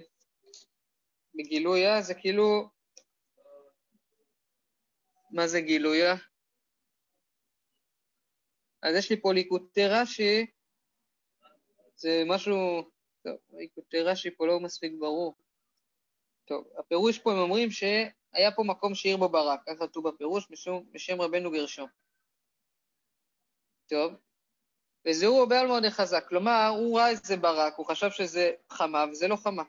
בגילויה 1.36 2.01
זה 2.01 2.13
כאילו... 2.13 2.69
מה 5.32 5.47
זה 5.47 5.62
גילויה? 5.62 6.15
אז 8.82 8.95
יש 8.95 9.10
לי 9.10 9.21
פה 9.21 9.34
ליקוטי 9.34 9.88
רש"י, 9.88 10.45
זה 11.95 12.23
משהו... 12.27 12.82
טוב, 13.23 13.38
ליקוטי 13.49 14.01
רש"י 14.01 14.30
פה 14.38 14.47
לא 14.47 14.60
מספיק 14.60 14.91
ברור. 14.99 15.36
טוב, 16.47 16.67
הפירוש 16.77 17.19
פה, 17.19 17.31
הם 17.31 17.38
אומרים 17.38 17.71
שהיה 17.71 18.51
פה 18.55 18.63
מקום 18.63 18.95
שעיר 18.95 19.17
בו 19.17 19.29
ברק, 19.29 19.60
ככה 19.65 19.88
כתוב 19.88 20.10
בפירוש, 20.10 20.47
בשם, 20.49 20.77
בשם 20.91 21.21
רבנו 21.21 21.51
גרשום. 21.51 21.88
טוב, 23.89 24.13
וזהו 25.07 25.47
בעל 25.47 25.81
די 25.81 25.89
חזק, 25.89 26.25
כלומר, 26.29 26.67
הוא 26.77 26.99
ראה 26.99 27.10
איזה 27.10 27.38
ברק, 27.38 27.73
הוא 27.77 27.86
חשב 27.86 28.10
שזה 28.12 28.51
חמה, 28.69 29.05
וזה 29.12 29.27
לא 29.27 29.36
חמה. 29.36 29.63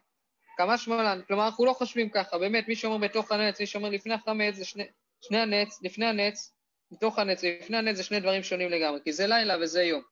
כמה 0.56 0.78
שמאלן, 0.78 1.20
כלומר, 1.26 1.46
אנחנו 1.46 1.64
לא 1.64 1.72
חושבים 1.72 2.10
ככה, 2.10 2.38
באמת, 2.38 2.68
מי 2.68 2.76
שאומר 2.76 3.08
בתוך 3.08 3.32
הנץ, 3.32 3.60
מי 3.60 3.66
שאומר 3.66 3.88
לפני 3.88 4.14
החמץ, 4.14 4.54
זה 4.54 4.64
שני, 4.64 4.84
שני 5.20 5.38
הנץ, 5.38 5.82
לפני 5.82 6.06
הנץ, 6.06 6.54
בתוך 6.90 7.18
הנץ 7.18 7.44
ולפני 7.44 7.76
הנץ 7.76 7.96
זה 7.96 8.02
שני 8.02 8.20
דברים 8.20 8.42
שונים 8.42 8.70
לגמרי, 8.70 9.00
כי 9.04 9.12
זה 9.12 9.26
לילה 9.26 9.54
וזה 9.62 9.82
יום. 9.82 10.02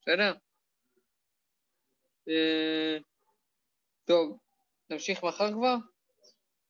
בסדר? 0.00 0.34
אה, 2.28 2.98
טוב, 4.04 4.38
נמשיך 4.90 5.24
מחר 5.24 5.52
כבר? 5.52 5.74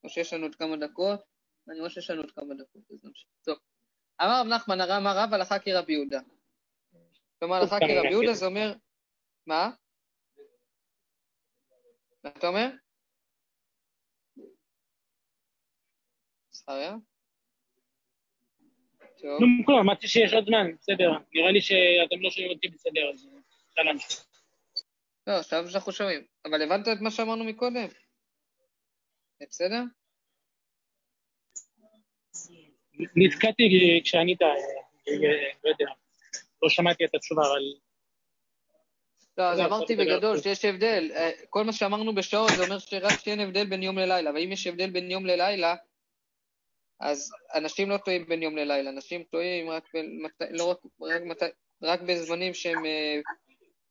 או 0.05 0.09
שיש 0.09 0.33
לנו 0.33 0.47
עוד 0.47 0.55
כמה 0.55 0.77
דקות? 0.77 1.21
אני 1.69 1.79
רואה 1.79 1.91
שיש 1.91 2.11
לנו 2.11 2.21
עוד 2.21 2.31
כמה 2.31 2.55
דקות, 2.55 2.83
אז 2.91 3.05
נמשיך. 3.05 3.29
טוב. 3.45 3.59
אמר 4.23 4.41
רב 4.41 4.47
נחמן, 4.47 4.81
אמר 4.81 5.19
רב 5.19 5.35
הלכה 5.35 5.59
כרבי 5.59 5.93
יהודה. 5.93 6.21
כלומר, 7.39 7.57
הלכה 7.57 7.79
כרבי 7.79 8.11
יהודה 8.11 8.33
זה 8.35 8.47
אומר... 8.47 8.75
מה? 9.47 9.71
מה 12.25 12.31
אתה 12.31 12.47
אומר? 12.47 12.71
זכריה? 16.51 16.97
טוב. 18.99 19.39
כלום, 19.39 19.63
כלום, 19.67 19.79
אמרתי 19.81 20.09
שיש 20.09 20.33
עוד 20.33 20.45
זמן, 20.45 20.77
בסדר. 20.77 21.11
נראה 21.35 21.53
לי 21.53 21.61
שאתם 21.61 22.21
לא 22.21 22.31
שומעים 22.31 22.53
אותי 22.53 22.69
בסדר, 22.69 23.11
אז. 23.11 23.29
לא, 25.27 25.33
עכשיו 25.33 25.69
שאנחנו 25.69 25.93
שומעים. 25.93 26.27
אבל 26.45 26.63
הבנת 26.63 26.89
את 26.89 27.01
מה 27.01 27.11
שאמרנו 27.11 27.45
מקודם? 27.45 27.89
זה 29.41 29.47
בסדר? 29.51 29.83
נתקעתי 33.17 34.01
כשענית, 34.05 34.43
אה, 34.43 34.49
אה, 34.49 35.53
לא 35.65 35.69
יודע, 35.69 35.87
לא 36.63 36.69
שמעתי 36.69 37.05
את 37.05 37.15
התשובה, 37.15 37.43
אבל... 37.43 37.63
לא, 39.39 39.43
אז 39.43 39.61
אמרתי 39.61 39.97
בגדול 39.97 40.37
בסדר. 40.37 40.55
שיש 40.55 40.65
הבדל. 40.65 41.11
אה, 41.15 41.31
כל 41.51 41.65
מה 41.65 41.73
שאמרנו 41.73 42.15
בשעות 42.15 42.51
זה 42.57 42.65
אומר 42.65 42.79
שרק 42.79 43.21
שאין 43.21 43.41
הבדל 43.41 43.67
בין 43.67 43.83
יום 43.83 43.99
ללילה, 43.99 44.31
ואם 44.35 44.53
יש 44.53 44.67
הבדל 44.67 44.91
בין 44.91 45.11
יום 45.11 45.27
ללילה, 45.27 45.75
אז 47.01 47.31
אנשים 47.55 47.91
לא 47.91 47.97
טועים 47.97 48.27
בין 48.29 48.43
יום 48.43 48.57
ללילה, 48.57 48.91
אנשים 48.91 49.23
טועים 49.23 49.71
רק, 49.71 49.85
בין, 49.95 50.27
לא 50.51 50.71
רק, 50.71 50.79
רק, 51.01 51.41
רק 51.83 52.01
בזמנים 52.01 52.55
שהם 52.55 52.87
אה, 52.87 53.21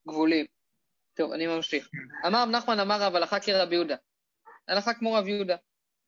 גבולים. 0.08 0.46
טוב, 1.14 1.32
אני 1.32 1.46
ממשיך. 1.46 1.88
אמר 2.26 2.42
רב 2.42 2.48
נחמן 2.48 2.80
אמר 2.80 3.02
רב 3.02 3.16
הלכה 3.16 3.40
כרבי 3.40 3.74
יהודה. 3.74 3.96
הלכה 4.68 4.94
כמו 4.94 5.12
רב 5.12 5.28
יהודה. 5.28 5.56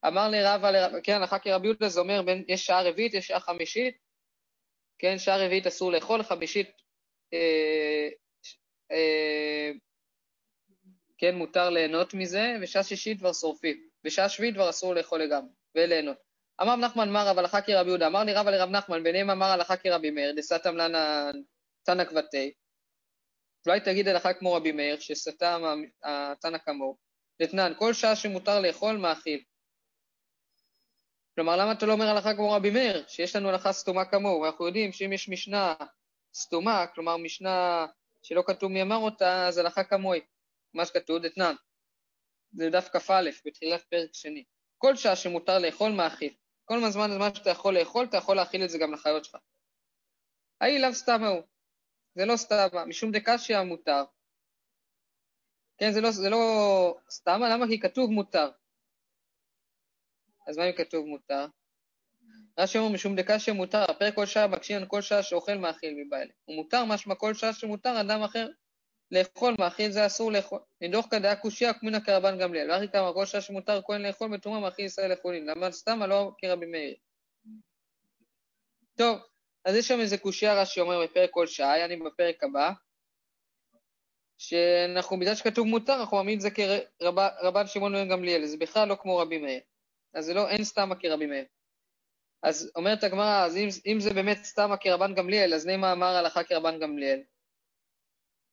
אמר 0.07 0.29
לי 0.29 0.45
רבא 0.45 0.71
לרב, 0.71 0.92
כן, 1.03 1.12
הלכה 1.12 1.38
כרבי 1.38 1.66
יהודה 1.66 1.88
זה 1.88 2.01
אומר 2.01 2.23
בין, 2.23 2.45
יש 2.49 2.66
שעה 2.66 2.83
רביעית, 2.83 3.14
יש 3.14 3.27
שעה 3.27 3.40
חמישית, 3.40 3.97
כן, 4.99 5.19
שעה 5.19 5.45
רביעית 5.45 5.66
אסור 5.66 5.92
לאכול, 5.92 6.23
חמישית, 6.23 6.71
אה, 7.33 8.09
אה, 8.92 9.71
כן, 11.19 11.35
מותר 11.35 11.71
ליהנות 11.71 12.14
מזה, 12.14 12.57
ושעה 12.62 12.83
שישית 12.83 13.19
כבר 13.19 13.33
שורפים. 13.33 13.88
בשעה 14.05 14.29
שביעית 14.29 14.55
כבר 14.55 14.71
אסור 14.71 14.95
לאכול 14.95 15.23
לגמרי, 15.23 15.51
וליהנות. 15.75 16.16
אמר 16.62 16.73
רב 16.73 16.79
נחמן 16.79 17.11
מר 17.11 17.29
רב 17.29 17.38
הלכה 17.38 17.61
כרבי 17.61 17.88
יהודה, 17.88 18.07
אמר 18.07 18.25
לי 18.25 18.33
רבא 18.35 18.51
לרב 18.51 18.71
נחמן, 18.71 19.03
ביניהם 19.03 19.31
אמר 19.31 19.47
הלכה 19.47 19.77
כרבי 19.77 20.11
מאיר, 20.11 20.35
דסתם 20.37 20.77
לנה 20.77 21.31
תנא 21.83 22.05
כבתי. 22.05 22.53
אולי 23.66 23.81
תגיד 23.81 24.09
הלכה 24.09 24.35
כמו 24.35 24.53
רבי 24.53 24.73
מאיר, 24.73 25.01
שסתם 25.01 25.62
התנא 26.05 26.59
כמוהו. 26.59 27.06
דתנן, 27.42 27.72
כל 27.79 27.92
שעה 27.92 28.16
שמותר 28.16 28.61
לאכול, 28.61 28.96
מאכיל. 28.96 29.42
כלומר, 31.35 31.57
למה 31.57 31.72
אתה 31.72 31.87
לא 31.87 31.92
אומר 31.92 32.09
הלכה 32.09 32.35
כמו 32.35 32.53
רבי 32.53 32.70
מאיר, 32.70 33.05
שיש 33.09 33.37
לנו 33.37 33.49
הלכה 33.49 33.72
סתומה 33.72 34.05
כמוהו? 34.05 34.40
ואנחנו 34.40 34.66
יודעים 34.66 34.92
שאם 34.92 35.12
יש 35.12 35.29
משנה 35.29 35.75
סתומה, 36.35 36.87
כלומר 36.87 37.16
משנה 37.16 37.87
שלא 38.22 38.42
כתוב 38.46 38.72
מי 38.72 38.83
אמר 38.83 38.96
אותה, 38.96 39.49
אז 39.49 39.59
הלכה 39.59 39.85
כמוהי. 39.85 40.20
מה 40.75 40.87
שכתוב, 40.87 41.18
דתנן. 41.18 41.55
זה 42.53 42.70
דף 42.70 42.88
כ"א, 42.92 43.31
בתחילת 43.46 43.83
פרק 43.83 44.11
שני. 44.12 44.44
כל 44.79 44.96
שעה 44.96 45.16
שמותר 45.16 45.59
לאכול, 45.59 45.92
מאכיל. 45.92 46.35
כל 46.64 46.85
הזמן 46.85 47.11
הזמן 47.11 47.35
שאתה 47.35 47.51
יכול 47.51 47.79
לאכול, 47.79 48.05
אתה 48.05 48.16
יכול 48.16 48.37
להאכיל 48.37 48.64
את 48.64 48.70
זה 48.70 48.79
גם 48.79 48.92
לחיות 48.92 49.25
שלך. 49.25 49.37
ההיא 50.61 50.79
לאו 50.79 50.94
סתם 50.94 51.25
ההוא. 51.25 51.42
זה 52.14 52.25
לא 52.25 52.37
סתם, 52.37 52.66
משום 52.87 53.11
דקשיא 53.11 53.62
מותר. 53.62 54.05
כן, 55.78 55.92
זה 55.92 56.00
לא, 56.00 56.10
זה 56.10 56.30
לא 56.30 56.96
סתם, 57.10 57.40
למה? 57.50 57.66
כי 57.66 57.80
כתוב 57.80 58.10
מותר. 58.10 58.50
אז 60.48 60.58
מה 60.58 60.64
אם 60.64 60.72
כתוב 60.72 61.06
מותר? 61.06 61.46
רש"י 62.58 62.78
אומר 62.78 62.92
משום 62.92 63.16
דקשיא 63.16 63.52
מותר, 63.52 63.84
הפרק 63.90 64.14
כל 64.14 64.26
שעה 64.26 64.46
מקשין 64.46 64.84
כל 64.88 65.02
שעה 65.02 65.22
שאוכל 65.22 65.54
מאכיל 65.54 65.94
מבעלה. 65.96 66.30
ומותר 66.48 66.84
משמע 66.84 67.14
כל 67.14 67.34
שעה 67.34 67.52
שמותר 67.52 68.00
אדם 68.00 68.22
אחר 68.22 68.48
לאכול 69.10 69.54
מאכיל 69.58 69.90
זה 69.90 70.06
אסור 70.06 70.32
לאכול. 70.32 70.60
מדוח 70.80 71.06
כדעה 71.10 71.36
קושייה 71.36 71.74
כמינא 71.74 72.00
כרבן 72.00 72.38
גמליאל. 72.38 72.70
ואחי 72.70 72.88
כמה 72.88 73.12
כל 73.12 73.26
שעה 73.26 73.40
שמותר 73.40 73.80
כהן 73.82 74.02
לאכול 74.02 74.36
בתרומה 74.36 74.60
מאכיל 74.60 74.84
ישראל 74.84 75.10
לאכולין. 75.10 75.46
למה 75.46 75.72
סתם 75.72 76.02
לא 76.02 76.32
כרבי 76.38 76.66
מאיר. 76.66 76.94
טוב, 78.96 79.18
אז 79.64 79.74
יש 79.74 79.88
שם 79.88 80.00
איזה 80.00 80.18
קושייה 80.18 80.62
רש"י 80.62 80.80
אומר 80.80 81.04
בפרק 81.04 81.30
כל 81.30 81.46
שעה, 81.46 81.78
יעני 81.78 81.96
בפרק 81.96 82.44
הבא, 82.44 82.72
שאנחנו, 84.38 85.18
בגלל 85.18 85.35
שכתוב 85.35 85.66
מותר, 85.66 86.01
אנחנו 86.01 86.16
מאמינים 86.16 86.37
את 86.38 86.42
זה 86.42 86.51
כרבן 86.51 87.66
שמעון 87.66 87.92
בן 87.92 88.09
גמליאל, 88.09 88.46
זה 88.46 88.57
בכלל 88.57 88.88
לא 88.88 88.96
כמו 89.01 89.16
רבי 89.16 89.38
מאיר. 89.38 89.61
אז 90.14 90.25
זה 90.25 90.35
לא, 90.35 90.49
אין 90.49 90.64
סתם 90.64 90.90
כרבי 90.99 91.27
מאיר. 91.27 91.44
אז 92.42 92.72
אומרת 92.77 93.05
הגמרא, 93.05 93.44
אז 93.44 93.57
אם, 93.57 93.68
אם 93.87 94.01
זה 94.01 94.14
באמת 94.14 94.44
סתם 94.44 94.70
כרבן 94.81 95.14
גמליאל, 95.14 95.55
אז 95.55 95.66
נעמה 95.66 95.92
אמר 95.92 96.07
הלכה 96.16 96.44
כרבן 96.44 96.81
גמליאל. 96.81 97.22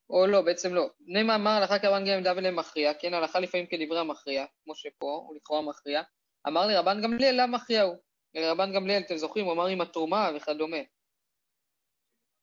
או 0.10 0.28
לא, 0.28 0.42
בעצם 0.42 0.74
לא. 0.74 0.90
נעמה 1.00 1.36
אמר 1.36 1.52
הלכה 1.52 1.80
כרבן 1.80 2.00
גמליאל 2.00 2.24
דאבל 2.24 2.52
מכריע, 2.52 2.94
כן, 2.94 3.14
הלכה 3.14 3.40
לפעמים 3.40 3.66
כדברי 3.68 4.00
המכריע, 4.00 4.46
כמו 4.64 4.76
שפה, 4.76 5.24
הוא 5.28 5.36
לכאורה 5.36 5.62
מכריע. 5.62 6.02
אמר 6.48 6.68
לי 6.68 6.76
רבן 6.76 7.02
גמליאל, 7.02 7.42
למה 7.42 7.58
מכריע 7.58 7.82
הוא? 7.82 7.96
רבן 8.38 8.74
גמליאל, 8.74 9.02
אתם 9.02 9.18
זוכרים, 9.18 9.46
הוא 9.46 9.54
אמר 9.54 9.68
עם 9.68 9.82
התרומה 9.82 10.30
וכדומה. 10.36 10.78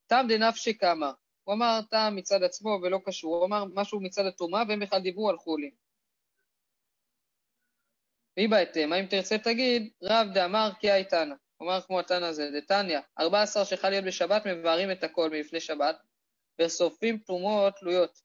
תם 0.07 0.26
דנפשי 0.29 0.79
כמה. 0.79 1.12
הוא 1.44 1.55
אמר 1.55 1.81
טעם 1.90 2.16
מצד 2.16 2.42
עצמו 2.42 2.79
ולא 2.83 2.98
קשור, 3.05 3.37
הוא 3.37 3.46
אמר 3.46 3.64
משהו 3.74 4.00
מצד 4.00 4.26
התרומה 4.26 4.62
והם 4.68 4.81
בכלל 4.81 5.00
דיברו 5.00 5.31
על 5.31 5.38
חולין. 5.38 5.70
והיא 8.37 8.48
בהתאמה, 8.48 9.00
אם 9.00 9.07
תרצה 9.07 9.38
תגיד, 9.38 9.92
רב 10.03 10.26
דאמר 10.35 10.70
כי 10.81 10.90
הייתנא. 10.90 11.35
אמר 11.62 11.81
כמו 11.81 12.00
התנא 12.00 12.24
הזה, 12.24 12.50
דתניא, 12.57 13.00
14 13.20 13.64
שחל 13.64 13.90
להיות 13.90 14.05
בשבת 14.05 14.42
מבארים 14.46 14.90
את 14.90 15.05
הכל 15.05 15.31
מלפני 15.31 15.61
שבת, 15.61 15.96
ושורפים 16.61 17.18
תרומות 17.18 17.74
תלויות. 17.76 18.20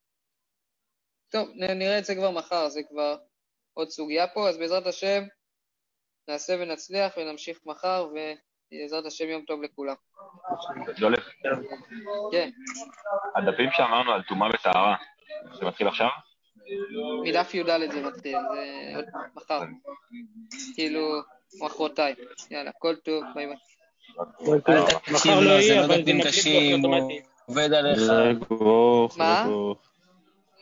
טוב, 1.30 1.50
נראה 1.56 2.00
את 2.00 2.06
זה 2.06 2.16
כבר 2.16 2.32
מחר, 2.32 2.70
זה 2.70 2.82
כבר 2.90 3.18
עוד 3.74 3.90
סוגיה 3.90 4.28
פה, 4.28 4.50
אז 4.50 4.58
בעזרת 4.58 4.88
השם 4.88 5.24
נעשה 6.28 6.54
ונצליח 6.60 7.18
ונמשיך 7.18 7.60
מחר, 7.66 8.08
ובעזרת 8.72 9.06
השם 9.06 9.30
יום 9.30 9.42
טוב 9.42 9.64
לכולם. 9.64 9.96
ג'ולף, 10.98 11.30
כן, 12.32 12.50
הדפים 13.36 13.70
שאמרנו 13.72 14.12
על 14.12 14.22
טומאה 14.22 14.50
וטהרה, 14.54 14.96
זה 15.54 15.66
מתחיל 15.66 15.88
עכשיו? 15.88 16.10
מדף 17.24 17.54
י"ד 17.54 17.66
זה 17.92 18.02
מתחיל, 18.02 18.38
זה 18.54 18.96
עוד 18.96 19.06
מחר. 19.36 19.62
כאילו, 20.76 21.22
מחרתיים. 21.62 22.16
יאללה, 22.52 22.72
כל 22.80 22.96
טוב, 22.96 23.24
ביי 23.36 23.48
ביי. 23.48 23.56
מחר 25.12 25.40
לא 25.40 25.50
יהיה, 25.50 25.76
לא 25.76 25.86
אבל 25.86 26.06
זה 26.06 26.12
אוטומטי. 26.76 27.22
עובד 27.46 27.74
עליך. 27.74 28.00
מה? 29.18 29.46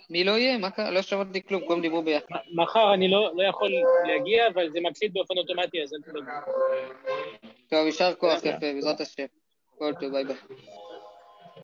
מי 0.10 0.24
לא 0.24 0.32
יהיה? 0.32 0.58
מה 0.58 0.72
קרה? 0.72 0.92
לא 0.92 1.02
שמעתי 1.02 1.44
כלום, 1.44 1.62
כולם 1.68 1.82
דיברו 1.82 2.04
ביחד. 2.04 2.36
מחר 2.54 2.94
אני 2.94 3.12
לא 3.12 3.32
לא 3.36 3.44
יכול 3.44 3.72
להגיע, 4.08 4.48
אבל 4.48 4.70
זה 4.70 4.80
מקליט 4.82 5.14
באופן 5.14 5.38
אוטומטי, 5.38 5.84
אז 5.84 5.94
אל 5.94 6.00
תדאגו. 6.02 6.32
טוב, 7.70 7.86
יישר 7.86 8.16
כוח 8.16 8.40
יפה, 8.46 8.60
בעזרת 8.60 9.02
השם. 9.02 9.26
כל 9.78 9.94
טוב, 10.00 10.12
ביי 10.12 10.24
ביי. 10.26 10.36